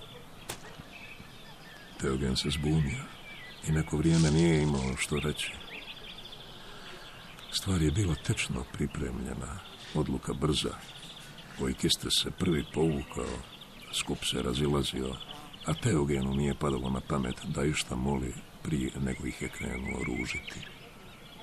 Teogen 2.02 2.36
se 2.36 2.50
zbunio 2.50 3.21
i 3.68 3.72
neko 3.72 3.98
vrijeme 3.98 4.32
nije 4.32 4.62
imao 4.62 4.98
što 4.98 5.20
reći. 5.20 5.52
Stvar 7.52 7.82
je 7.82 7.92
bila 7.92 8.16
tečno 8.16 8.64
pripremljena, 8.74 9.60
odluka 9.96 10.34
brza. 10.34 10.74
Ojkiste 11.62 12.12
se 12.12 12.32
prvi 12.32 12.66
povukao, 12.74 13.38
skup 13.94 14.18
se 14.26 14.42
razilazio, 14.42 15.16
a 15.66 15.74
Teogenu 15.74 16.34
nije 16.34 16.56
padalo 16.56 16.90
na 16.90 17.02
pamet 17.08 17.36
da 17.48 17.64
išta 17.64 17.96
moli 17.96 18.34
prije 18.64 18.92
nego 19.00 19.28
ih 19.28 19.42
je 19.42 19.50
krenuo 19.50 20.04
ružiti. 20.08 20.60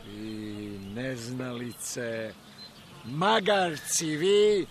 I 0.09 0.79
neznalice, 0.95 2.33
magarci 3.05 4.17
vi, 4.17 4.67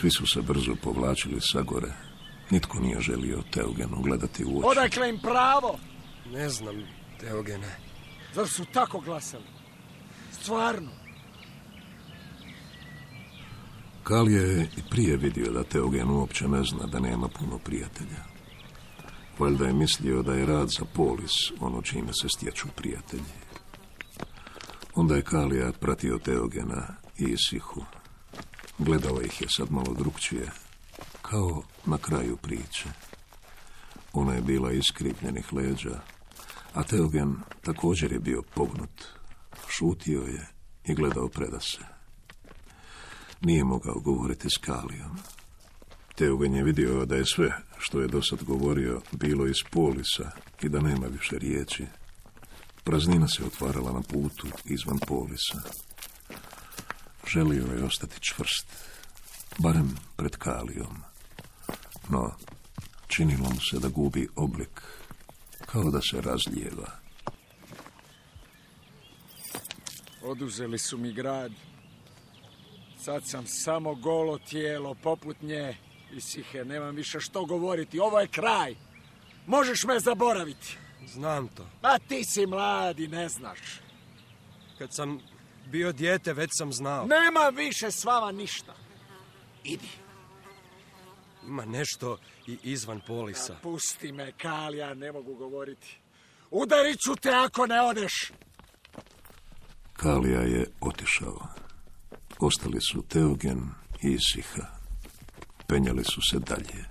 Svi 0.00 0.10
su 0.10 0.26
se 0.26 0.42
brzo 0.42 0.74
povlačili 0.82 1.40
sa 1.40 1.62
gore. 1.62 1.92
Nitko 2.50 2.80
nije 2.80 3.00
želio 3.00 3.42
Teogenu 3.50 4.00
gledati 4.02 4.44
u 4.44 4.58
oči. 4.58 4.68
odakle 4.68 5.08
im 5.08 5.18
pravo? 5.18 5.78
Ne 6.32 6.48
znam, 6.48 6.74
Teogene. 7.20 7.76
Zar 8.34 8.48
su 8.48 8.64
tako 8.72 9.00
glasali? 9.00 9.44
Stvarno? 10.32 10.90
Kalija 14.02 14.42
je 14.42 14.68
i 14.76 14.80
prije 14.90 15.16
vidio 15.16 15.52
da 15.52 15.64
Teogen 15.64 16.10
uopće 16.10 16.48
ne 16.48 16.64
zna 16.64 16.86
da 16.86 17.00
nema 17.00 17.28
puno 17.28 17.58
prijatelja. 17.58 18.22
Valjda 19.38 19.66
je 19.66 19.72
mislio 19.72 20.22
da 20.22 20.34
je 20.34 20.46
rad 20.46 20.68
za 20.68 20.84
polis 20.94 21.52
ono 21.60 21.82
čime 21.82 22.12
se 22.12 22.28
stječu 22.28 22.68
prijatelji. 22.76 23.32
Onda 24.94 25.16
je 25.16 25.22
Kalija 25.22 25.72
pratio 25.80 26.18
Teogena 26.18 26.94
i 27.18 27.24
Isihu. 27.24 27.84
Gledao 28.78 29.22
ih 29.22 29.40
je 29.40 29.48
sad 29.48 29.70
malo 29.70 29.94
drugčije, 29.98 30.50
kao 31.22 31.62
na 31.86 31.98
kraju 31.98 32.36
priče. 32.36 32.88
Ona 34.12 34.34
je 34.34 34.42
bila 34.42 34.72
iskrivljenih 34.72 35.52
leđa, 35.52 36.00
a 36.76 36.82
Teogen 36.82 37.36
također 37.62 38.12
je 38.12 38.20
bio 38.20 38.42
pognut. 38.54 39.04
Šutio 39.68 40.20
je 40.20 40.48
i 40.84 40.94
gledao 40.94 41.28
predase. 41.28 41.78
Nije 43.40 43.64
mogao 43.64 44.00
govoriti 44.00 44.48
s 44.50 44.56
Kalijom. 44.56 45.18
Teogen 46.14 46.54
je 46.54 46.64
vidio 46.64 47.06
da 47.06 47.16
je 47.16 47.26
sve 47.26 47.56
što 47.78 48.00
je 48.00 48.08
dosad 48.08 48.44
govorio 48.44 49.00
bilo 49.12 49.46
iz 49.46 49.56
polisa 49.70 50.30
i 50.62 50.68
da 50.68 50.80
nema 50.80 51.06
više 51.06 51.38
riječi. 51.38 51.86
Praznina 52.84 53.28
se 53.28 53.44
otvarala 53.44 53.92
na 53.92 54.00
putu 54.00 54.46
izvan 54.64 54.98
polisa. 55.06 55.60
Želio 57.32 57.66
je 57.76 57.84
ostati 57.84 58.20
čvrst, 58.20 58.66
barem 59.58 59.96
pred 60.16 60.36
Kalijom. 60.36 60.96
No, 62.08 62.36
činilo 63.08 63.50
mu 63.50 63.60
se 63.70 63.78
da 63.78 63.88
gubi 63.88 64.28
oblik, 64.36 64.82
kao 65.66 65.90
da 65.90 66.00
se 66.00 66.20
razlijeva. 66.20 66.90
Oduzeli 70.22 70.78
su 70.78 70.98
mi 70.98 71.12
grad. 71.12 71.52
Sad 73.00 73.26
sam 73.26 73.46
samo 73.46 73.94
golo 73.94 74.38
tijelo, 74.38 74.94
poput 74.94 75.42
nje. 75.42 75.76
Isihe, 76.12 76.64
nemam 76.64 76.94
više 76.94 77.20
što 77.20 77.44
govoriti. 77.44 78.00
Ovo 78.00 78.20
je 78.20 78.28
kraj. 78.28 78.74
Možeš 79.46 79.84
me 79.84 80.00
zaboraviti. 80.00 80.76
Znam 81.06 81.48
to. 81.48 81.66
A 81.82 81.98
ti 81.98 82.24
si 82.24 82.46
mladi, 82.46 83.08
ne 83.08 83.28
znaš. 83.28 83.58
Kad 84.78 84.94
sam 84.94 85.20
bio 85.66 85.92
dijete, 85.92 86.32
već 86.32 86.50
sam 86.52 86.72
znao. 86.72 87.06
Nema 87.06 87.48
više 87.56 87.90
s 87.90 88.04
vama 88.04 88.32
ništa. 88.32 88.74
Idi. 89.64 89.88
Ima 91.46 91.64
nešto 91.64 92.18
i 92.46 92.58
izvan 92.62 93.00
polisa. 93.06 93.56
Pusti 93.62 94.12
me, 94.12 94.32
Kalija, 94.32 94.94
ne 94.94 95.12
mogu 95.12 95.34
govoriti. 95.34 95.98
Udarit 96.50 96.98
ću 97.00 97.14
te 97.14 97.30
ako 97.30 97.66
ne 97.66 97.80
odeš. 97.80 98.32
Kalija 99.92 100.40
je 100.40 100.66
otišao. 100.80 101.48
Ostali 102.38 102.80
su 102.80 103.02
Teogen 103.02 103.60
i 104.02 104.08
Isiha. 104.08 104.66
Penjali 105.68 106.04
su 106.04 106.20
se 106.30 106.38
dalje. 106.38 106.84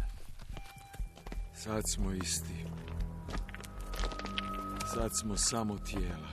Sad 1.54 1.82
smo 1.94 2.14
isti. 2.14 2.66
Sad 4.94 5.10
smo 5.22 5.38
samo 5.38 5.78
tijela. 5.78 6.30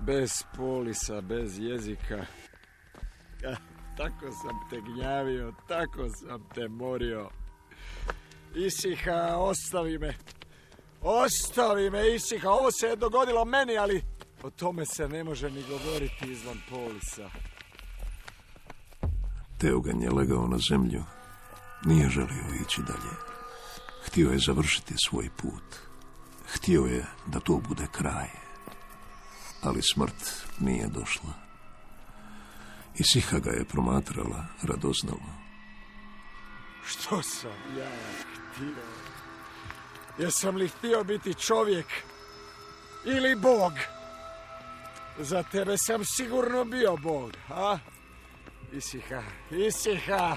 Bez 0.00 0.30
polisa, 0.56 1.20
bez 1.20 1.58
jezika. 1.58 2.26
Tako 3.98 4.32
sam 4.32 4.58
te 4.70 4.80
gnjavio, 4.80 5.52
tako 5.68 6.08
sam 6.08 6.44
te 6.54 6.68
morio. 6.68 7.30
Isiha, 8.54 9.36
ostavi 9.36 9.98
me. 9.98 10.14
Ostavi 11.02 11.90
me, 11.90 12.14
Isiha. 12.14 12.50
Ovo 12.50 12.70
se 12.72 12.86
je 12.86 12.96
dogodilo 12.96 13.44
meni, 13.44 13.78
ali 13.78 14.04
o 14.42 14.50
tome 14.50 14.86
se 14.86 15.08
ne 15.08 15.24
može 15.24 15.50
ni 15.50 15.62
govoriti 15.62 16.32
izvan 16.32 16.60
polisa. 16.70 17.30
Teogen 19.58 20.02
je 20.02 20.10
legao 20.10 20.46
na 20.46 20.58
zemlju. 20.70 21.04
Nije 21.84 22.08
želio 22.08 22.44
ići 22.66 22.82
dalje. 22.82 23.14
Htio 24.06 24.30
je 24.30 24.38
završiti 24.38 24.94
svoj 25.08 25.30
put. 25.36 25.76
Htio 26.46 26.82
je 26.82 27.06
da 27.26 27.40
to 27.40 27.60
bude 27.68 27.86
kraj. 27.92 28.28
Ali 29.62 29.82
smrt 29.82 30.46
nije 30.60 30.86
došla. 30.86 31.47
I 32.98 33.04
Siha 33.04 33.38
ga 33.38 33.50
je 33.50 33.64
promatrala 33.64 34.46
radoznalo. 34.62 35.38
Što 36.86 37.22
sam 37.22 37.78
ja 37.78 37.90
htio? 38.52 38.84
Jesam 40.18 40.56
li 40.56 40.68
htio 40.68 41.04
biti 41.04 41.34
čovjek 41.34 41.86
ili 43.04 43.36
Bog? 43.36 43.72
Za 45.18 45.42
tebe 45.42 45.78
sam 45.78 46.04
sigurno 46.04 46.64
bio 46.64 46.96
Bog, 46.96 47.32
a? 47.48 47.78
Isiha, 48.72 49.22
Isiha, 49.50 50.36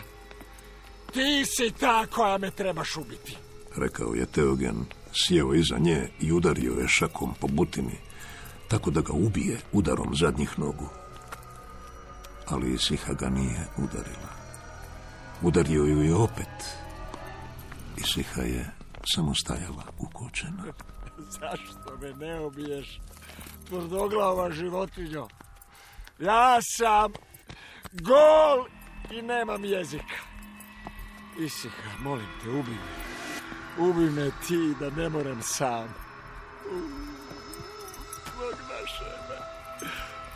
ti 1.14 1.46
si 1.46 1.72
ta 1.80 2.06
koja 2.06 2.38
me 2.38 2.52
trebaš 2.52 2.98
ubiti. 2.98 3.38
Rekao 3.76 4.14
je 4.14 4.26
Teogen 4.26 4.86
sjeo 5.14 5.54
iza 5.54 5.78
nje 5.78 6.10
i 6.20 6.32
udario 6.32 6.74
je 6.74 6.88
šakom 6.88 7.34
po 7.40 7.48
butini, 7.48 7.98
tako 8.68 8.92
da 8.92 9.02
ga 9.02 9.14
ubije 9.14 9.60
udarom 9.72 10.16
zadnjih 10.16 10.60
nogu. 10.60 11.01
Ali 12.48 12.78
Siha 12.78 13.14
ga 13.14 13.30
nije 13.30 13.68
udarila. 13.78 14.32
Udario 15.42 15.84
ju 15.84 16.02
je 16.02 16.16
opet. 16.16 16.78
I 17.98 18.04
Siha 18.04 18.42
je 18.42 18.72
samo 19.16 19.36
stajala 19.36 19.84
ukočena. 20.00 20.64
Zašto 21.40 21.98
me 22.02 22.14
ne 22.14 22.40
ubiješ, 22.40 23.00
tvrdoglava 23.68 24.52
životinjo? 24.52 25.28
Ja 26.20 26.60
sam 26.62 27.12
gol 27.92 28.66
i 29.12 29.22
nemam 29.22 29.66
jezika. 29.66 30.32
Isiha, 31.40 31.98
molim 32.00 32.28
te, 32.44 32.50
ubi 32.50 32.72
me. 32.72 33.12
Ubi 33.90 34.10
me 34.10 34.32
ti 34.48 34.76
da 34.80 34.90
ne 34.90 35.10
moram 35.10 35.42
sam. 35.42 35.94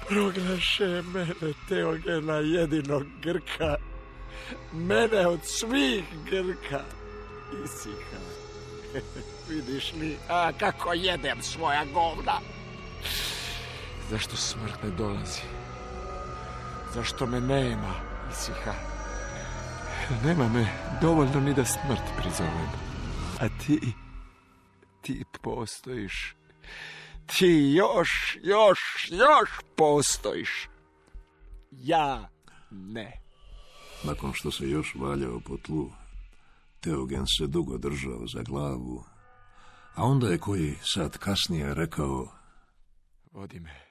Proglaše 0.10 1.02
mene 1.14 1.54
Teogena 1.70 2.36
jedinog 2.36 3.04
Grka. 3.22 3.76
Mene 4.74 5.28
od 5.28 5.40
svih 5.44 6.04
Grka. 6.30 6.84
Isiha. 7.66 8.22
Vidiš 9.50 9.94
li, 9.94 10.18
a 10.30 10.52
kako 10.60 10.94
jedem 10.94 11.42
svoja 11.42 11.86
govna. 11.94 12.40
Zašto 14.10 14.36
smrt 14.36 14.84
ne 14.84 14.90
dolazi? 14.90 15.42
Zašto 16.94 17.26
me 17.26 17.42
nema, 17.42 17.94
Isiha? 18.32 18.74
Nema 20.24 20.48
me 20.48 20.68
dovoljno 21.02 21.40
ni 21.40 21.54
da 21.54 21.66
smrt 21.66 22.04
prizovem. 22.18 22.70
A 23.40 23.48
ti, 23.66 23.94
ti 25.02 25.24
postojiš. 25.42 26.36
Ti 27.26 27.74
još, 27.76 28.38
još, 28.44 28.80
još 29.12 29.50
postojiš. 29.76 30.68
Ja 31.72 32.30
ne. 32.72 33.22
Nakon 34.04 34.34
što 34.34 34.52
se 34.52 34.70
još 34.70 34.96
valjao 34.96 35.40
po 35.40 35.58
tlu, 35.58 35.92
Teogen 36.80 37.26
se 37.38 37.48
dugo 37.48 37.78
držao 37.78 38.28
za 38.28 38.42
glavu, 38.42 39.04
a 39.96 40.04
onda 40.04 40.28
je 40.28 40.38
koji 40.38 40.76
sad 40.82 41.18
kasnije 41.18 41.74
rekao 41.74 42.32
Vodi 43.32 43.60
me. 43.60 43.86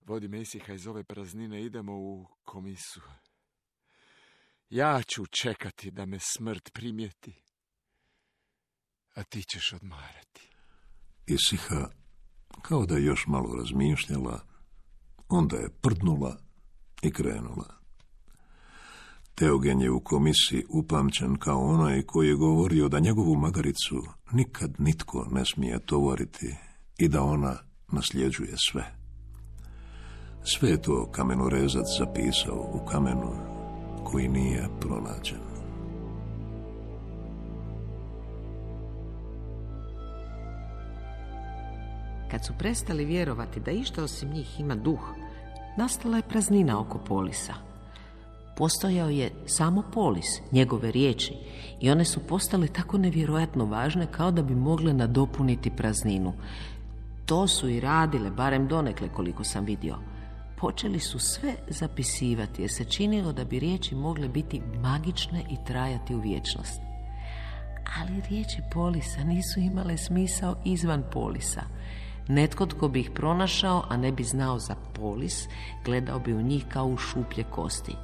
Vodi 0.00 0.28
me 0.28 0.40
Isiha 0.40 0.72
iz 0.72 0.86
ove 0.86 1.04
praznine, 1.04 1.62
idemo 1.62 1.92
u 1.92 2.26
komisu. 2.44 3.00
Ja 4.70 5.02
ću 5.02 5.26
čekati 5.26 5.90
da 5.90 6.06
me 6.06 6.18
smrt 6.18 6.72
primijeti, 6.72 7.42
a 9.14 9.22
ti 9.22 9.42
ćeš 9.42 9.72
odmarati. 9.72 10.53
Isiha, 11.26 11.88
kao 12.62 12.86
da 12.86 12.96
je 12.96 13.04
još 13.04 13.26
malo 13.26 13.54
razmišljala, 13.56 14.40
onda 15.28 15.56
je 15.56 15.68
prdnula 15.80 16.36
i 17.02 17.12
krenula. 17.12 17.74
Teogen 19.34 19.80
je 19.80 19.90
u 19.90 20.00
komisiji 20.00 20.64
upamćen 20.68 21.36
kao 21.36 21.60
onaj 21.60 22.02
koji 22.02 22.28
je 22.28 22.34
govorio 22.34 22.88
da 22.88 23.00
njegovu 23.00 23.36
magaricu 23.36 24.02
nikad 24.32 24.74
nitko 24.78 25.28
ne 25.32 25.44
smije 25.44 25.86
tovoriti 25.86 26.56
i 26.98 27.08
da 27.08 27.22
ona 27.22 27.56
nasljeđuje 27.92 28.54
sve. 28.70 28.94
Sve 30.44 30.70
je 30.70 30.82
to 30.82 31.10
kamenorezac 31.12 31.86
zapisao 31.98 32.70
u 32.72 32.86
kamenu 32.86 33.32
koji 34.04 34.28
nije 34.28 34.68
pronađen. 34.80 35.53
Kad 42.34 42.44
su 42.44 42.52
prestali 42.58 43.04
vjerovati 43.04 43.60
da 43.60 43.70
išta 43.70 44.04
osim 44.04 44.30
njih 44.30 44.60
ima 44.60 44.74
duh, 44.74 45.14
nastala 45.76 46.16
je 46.16 46.22
praznina 46.22 46.80
oko 46.80 46.98
polisa. 46.98 47.54
Postojao 48.56 49.08
je 49.08 49.30
samo 49.46 49.82
polis, 49.92 50.26
njegove 50.52 50.90
riječi, 50.90 51.34
i 51.80 51.90
one 51.90 52.04
su 52.04 52.20
postale 52.26 52.66
tako 52.66 52.98
nevjerojatno 52.98 53.64
važne 53.64 54.06
kao 54.06 54.30
da 54.30 54.42
bi 54.42 54.54
mogle 54.54 54.92
nadopuniti 54.92 55.70
prazninu. 55.70 56.32
To 57.26 57.48
su 57.48 57.68
i 57.68 57.80
radile, 57.80 58.30
barem 58.30 58.68
donekle 58.68 59.08
koliko 59.08 59.44
sam 59.44 59.64
vidio. 59.64 59.96
Počeli 60.56 61.00
su 61.00 61.18
sve 61.18 61.54
zapisivati 61.68 62.62
jer 62.62 62.70
se 62.70 62.84
činilo 62.84 63.32
da 63.32 63.44
bi 63.44 63.58
riječi 63.58 63.94
mogle 63.94 64.28
biti 64.28 64.62
magične 64.82 65.44
i 65.50 65.56
trajati 65.66 66.14
u 66.14 66.20
vječnost. 66.20 66.80
Ali 68.00 68.22
riječi 68.28 68.62
polisa 68.72 69.24
nisu 69.24 69.60
imale 69.60 69.96
smisao 69.96 70.56
izvan 70.64 71.02
polisa. 71.12 71.62
Netko 72.28 72.66
tko 72.66 72.88
bi 72.88 73.00
ih 73.00 73.10
pronašao, 73.10 73.84
a 73.88 73.96
ne 73.96 74.12
bi 74.12 74.24
znao 74.24 74.58
za 74.58 74.74
polis, 74.94 75.48
gledao 75.84 76.18
bi 76.18 76.34
u 76.34 76.42
njih 76.42 76.64
kao 76.68 76.86
u 76.86 76.96
šuplje 76.96 77.44
kosti. 77.44 77.96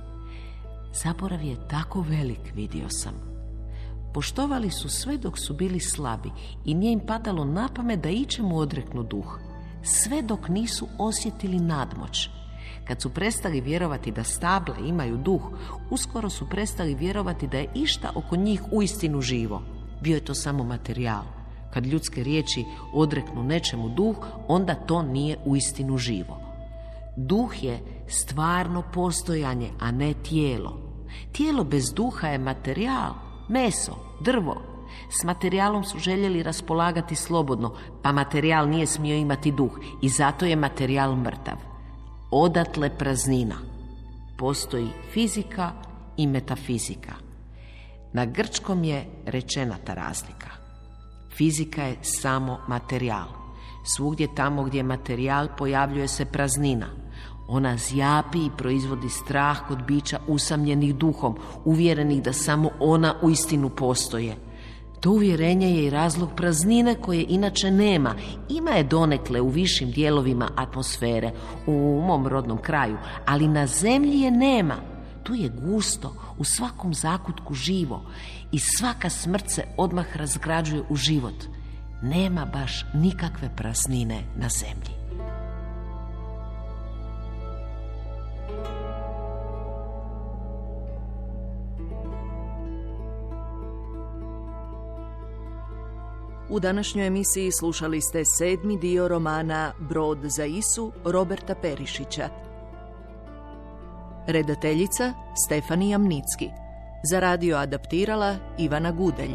Zaborav 1.03 1.43
je 1.43 1.69
tako 1.69 2.01
velik, 2.01 2.53
vidio 2.55 2.89
sam. 2.89 3.15
Poštovali 4.15 4.71
su 4.71 4.89
sve 4.89 5.19
dok 5.19 5.39
su 5.39 5.55
bili 5.55 5.81
slabi 5.81 6.31
i 6.65 6.75
nije 6.75 6.93
im 6.93 7.01
padalo 7.07 7.45
na 7.45 7.69
pamet 7.75 8.01
da 8.01 8.09
ičemu 8.09 8.59
odreknu 8.59 9.03
duh. 9.03 9.39
Sve 9.83 10.23
dok 10.23 10.49
nisu 10.49 10.89
osjetili 10.99 11.61
nadmoć. 11.61 12.29
Kad 12.89 13.01
su 13.01 13.11
prestali 13.11 13.61
vjerovati 13.61 14.13
da 14.13 14.25
stable 14.25 14.75
imaju 14.89 15.17
duh, 15.17 15.43
uskoro 15.91 16.31
su 16.31 16.49
prestali 16.49 16.95
vjerovati 16.95 17.47
da 17.47 17.59
je 17.59 17.71
išta 17.75 18.11
oko 18.15 18.37
njih 18.37 18.63
uistinu 18.73 19.21
živo. 19.21 19.63
Bio 20.03 20.15
je 20.15 20.25
to 20.25 20.35
samo 20.35 20.65
materijal. 20.65 21.40
Kad 21.75 21.87
ljudske 21.87 22.23
riječi 22.23 22.65
odreknu 22.93 23.43
nečemu 23.43 23.89
duh, 23.89 24.17
onda 24.49 24.75
to 24.75 25.03
nije 25.03 25.39
uistinu 25.45 25.99
živo. 25.99 26.41
Duh 27.17 27.63
je 27.63 27.81
stvarno 28.09 28.83
postojanje, 28.93 29.71
a 29.81 29.91
ne 29.91 30.15
tijelo. 30.15 30.91
Tijelo 31.33 31.65
bez 31.65 31.93
duha 31.95 32.29
je 32.29 32.39
materijal, 32.39 33.15
meso, 33.49 33.97
drvo. 34.21 34.63
S 35.21 35.25
materijalom 35.25 35.85
su 35.85 35.99
željeli 35.99 36.43
raspolagati 36.43 37.15
slobodno, 37.15 37.75
pa 38.03 38.13
materijal 38.13 38.69
nije 38.69 38.87
smio 38.87 39.17
imati 39.17 39.53
duh 39.53 39.79
i 40.03 40.09
zato 40.09 40.47
je 40.47 40.57
materijal 40.57 41.17
mrtav. 41.17 41.57
Odatle 42.31 42.91
praznina. 42.99 43.57
Postoji 44.39 44.89
fizika 45.13 45.73
i 46.17 46.27
metafizika. 46.27 47.15
Na 48.13 48.25
grčkom 48.25 48.85
je 48.85 49.07
rečena 49.27 49.77
ta 49.85 49.95
razlika. 49.95 50.60
Fizika 51.37 51.83
je 51.83 51.97
samo 52.03 52.59
materijal. 52.69 53.29
Svugdje 53.85 54.35
tamo 54.35 54.63
gdje 54.63 54.79
je 54.79 54.83
materijal 54.83 55.49
pojavljuje 55.59 56.09
se 56.09 56.25
praznina. 56.25 56.87
Ona 57.49 57.77
zjapi 57.77 58.39
i 58.39 58.51
proizvodi 58.59 59.09
strah 59.09 59.59
kod 59.69 59.83
bića 59.87 60.19
usamljenih 60.29 60.95
duhom, 60.95 61.37
uvjerenih 61.65 62.23
da 62.23 62.33
samo 62.33 62.71
ona 62.81 63.15
u 63.23 63.31
istinu 63.31 63.69
postoje. 63.69 64.37
To 65.01 65.11
uvjerenje 65.11 65.71
je 65.71 65.87
i 65.87 65.91
razlog 65.91 66.29
praznine 66.37 66.95
koje 66.95 67.27
inače 67.29 67.71
nema. 67.71 68.15
Ima 68.49 68.71
je 68.71 68.85
donekle 68.85 69.41
u 69.41 69.49
višim 69.49 69.91
dijelovima 69.91 70.49
atmosfere, 70.57 71.33
u 71.67 72.03
mom 72.07 72.27
rodnom 72.27 72.59
kraju, 72.59 72.97
ali 73.27 73.49
na 73.49 73.67
zemlji 73.67 74.21
je 74.21 74.31
nema. 74.31 74.77
Tu 75.23 75.35
je 75.35 75.49
gusto, 75.49 76.15
u 76.39 76.45
svakom 76.45 76.95
zakutku 76.95 77.55
živo 77.55 78.03
i 78.53 78.59
svaka 78.59 79.11
smrt 79.11 79.51
se 79.51 79.65
odmah 79.77 80.17
razgrađuje 80.17 80.83
u 80.89 80.97
život. 80.97 81.45
Nema 82.03 82.45
baš 82.45 82.85
nikakve 82.95 83.51
praznine 83.57 84.23
na 84.37 84.49
zemlji. 84.49 85.01
U 96.51 96.61
današnjoj 96.61 97.07
emisiji 97.07 97.53
slušali 97.53 98.01
ste 98.01 98.23
sedmi 98.39 98.79
dio 98.79 99.09
romana 99.09 99.73
Brod 99.79 100.19
za 100.23 100.45
Isu 100.45 100.93
Roberta 101.05 101.55
Perišića. 101.55 102.29
Redateljica 104.27 105.15
Stefanija 105.47 105.99
Mnicki. 105.99 106.70
Za 107.03 107.21
radio 107.21 107.57
adaptirala 107.57 108.37
Ivana 108.59 108.91
Gudelj. 108.93 109.35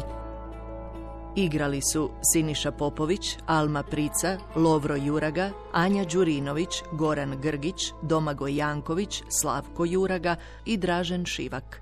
Igrali 1.36 1.80
su 1.82 2.10
Siniša 2.32 2.72
Popović, 2.72 3.36
Alma 3.46 3.82
Prica, 3.82 4.38
Lovro 4.56 4.96
Juraga, 4.96 5.50
Anja 5.72 6.04
Đurinović, 6.04 6.68
Goran 6.92 7.40
Grgić, 7.40 7.92
Domagoj 8.02 8.56
Janković, 8.56 9.22
Slavko 9.40 9.84
Juraga 9.84 10.36
i 10.64 10.76
Dražen 10.76 11.24
Šivak. 11.24 11.80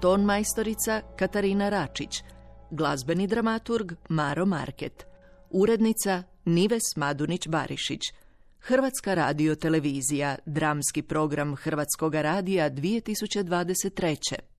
Ton 0.00 0.24
majstorica 0.24 1.02
Katarina 1.16 1.68
Račić, 1.68 2.22
glazbeni 2.70 3.26
dramaturg 3.26 3.92
Maro 4.08 4.46
Market, 4.46 5.06
urednica 5.50 6.22
Nives 6.44 6.96
Madunić-Barišić, 6.96 8.12
Hrvatska 8.60 9.14
radio 9.14 9.54
televizija, 9.54 10.36
dramski 10.46 11.02
program 11.02 11.56
Hrvatskoga 11.56 12.22
radija 12.22 12.70
2023. 12.70 14.51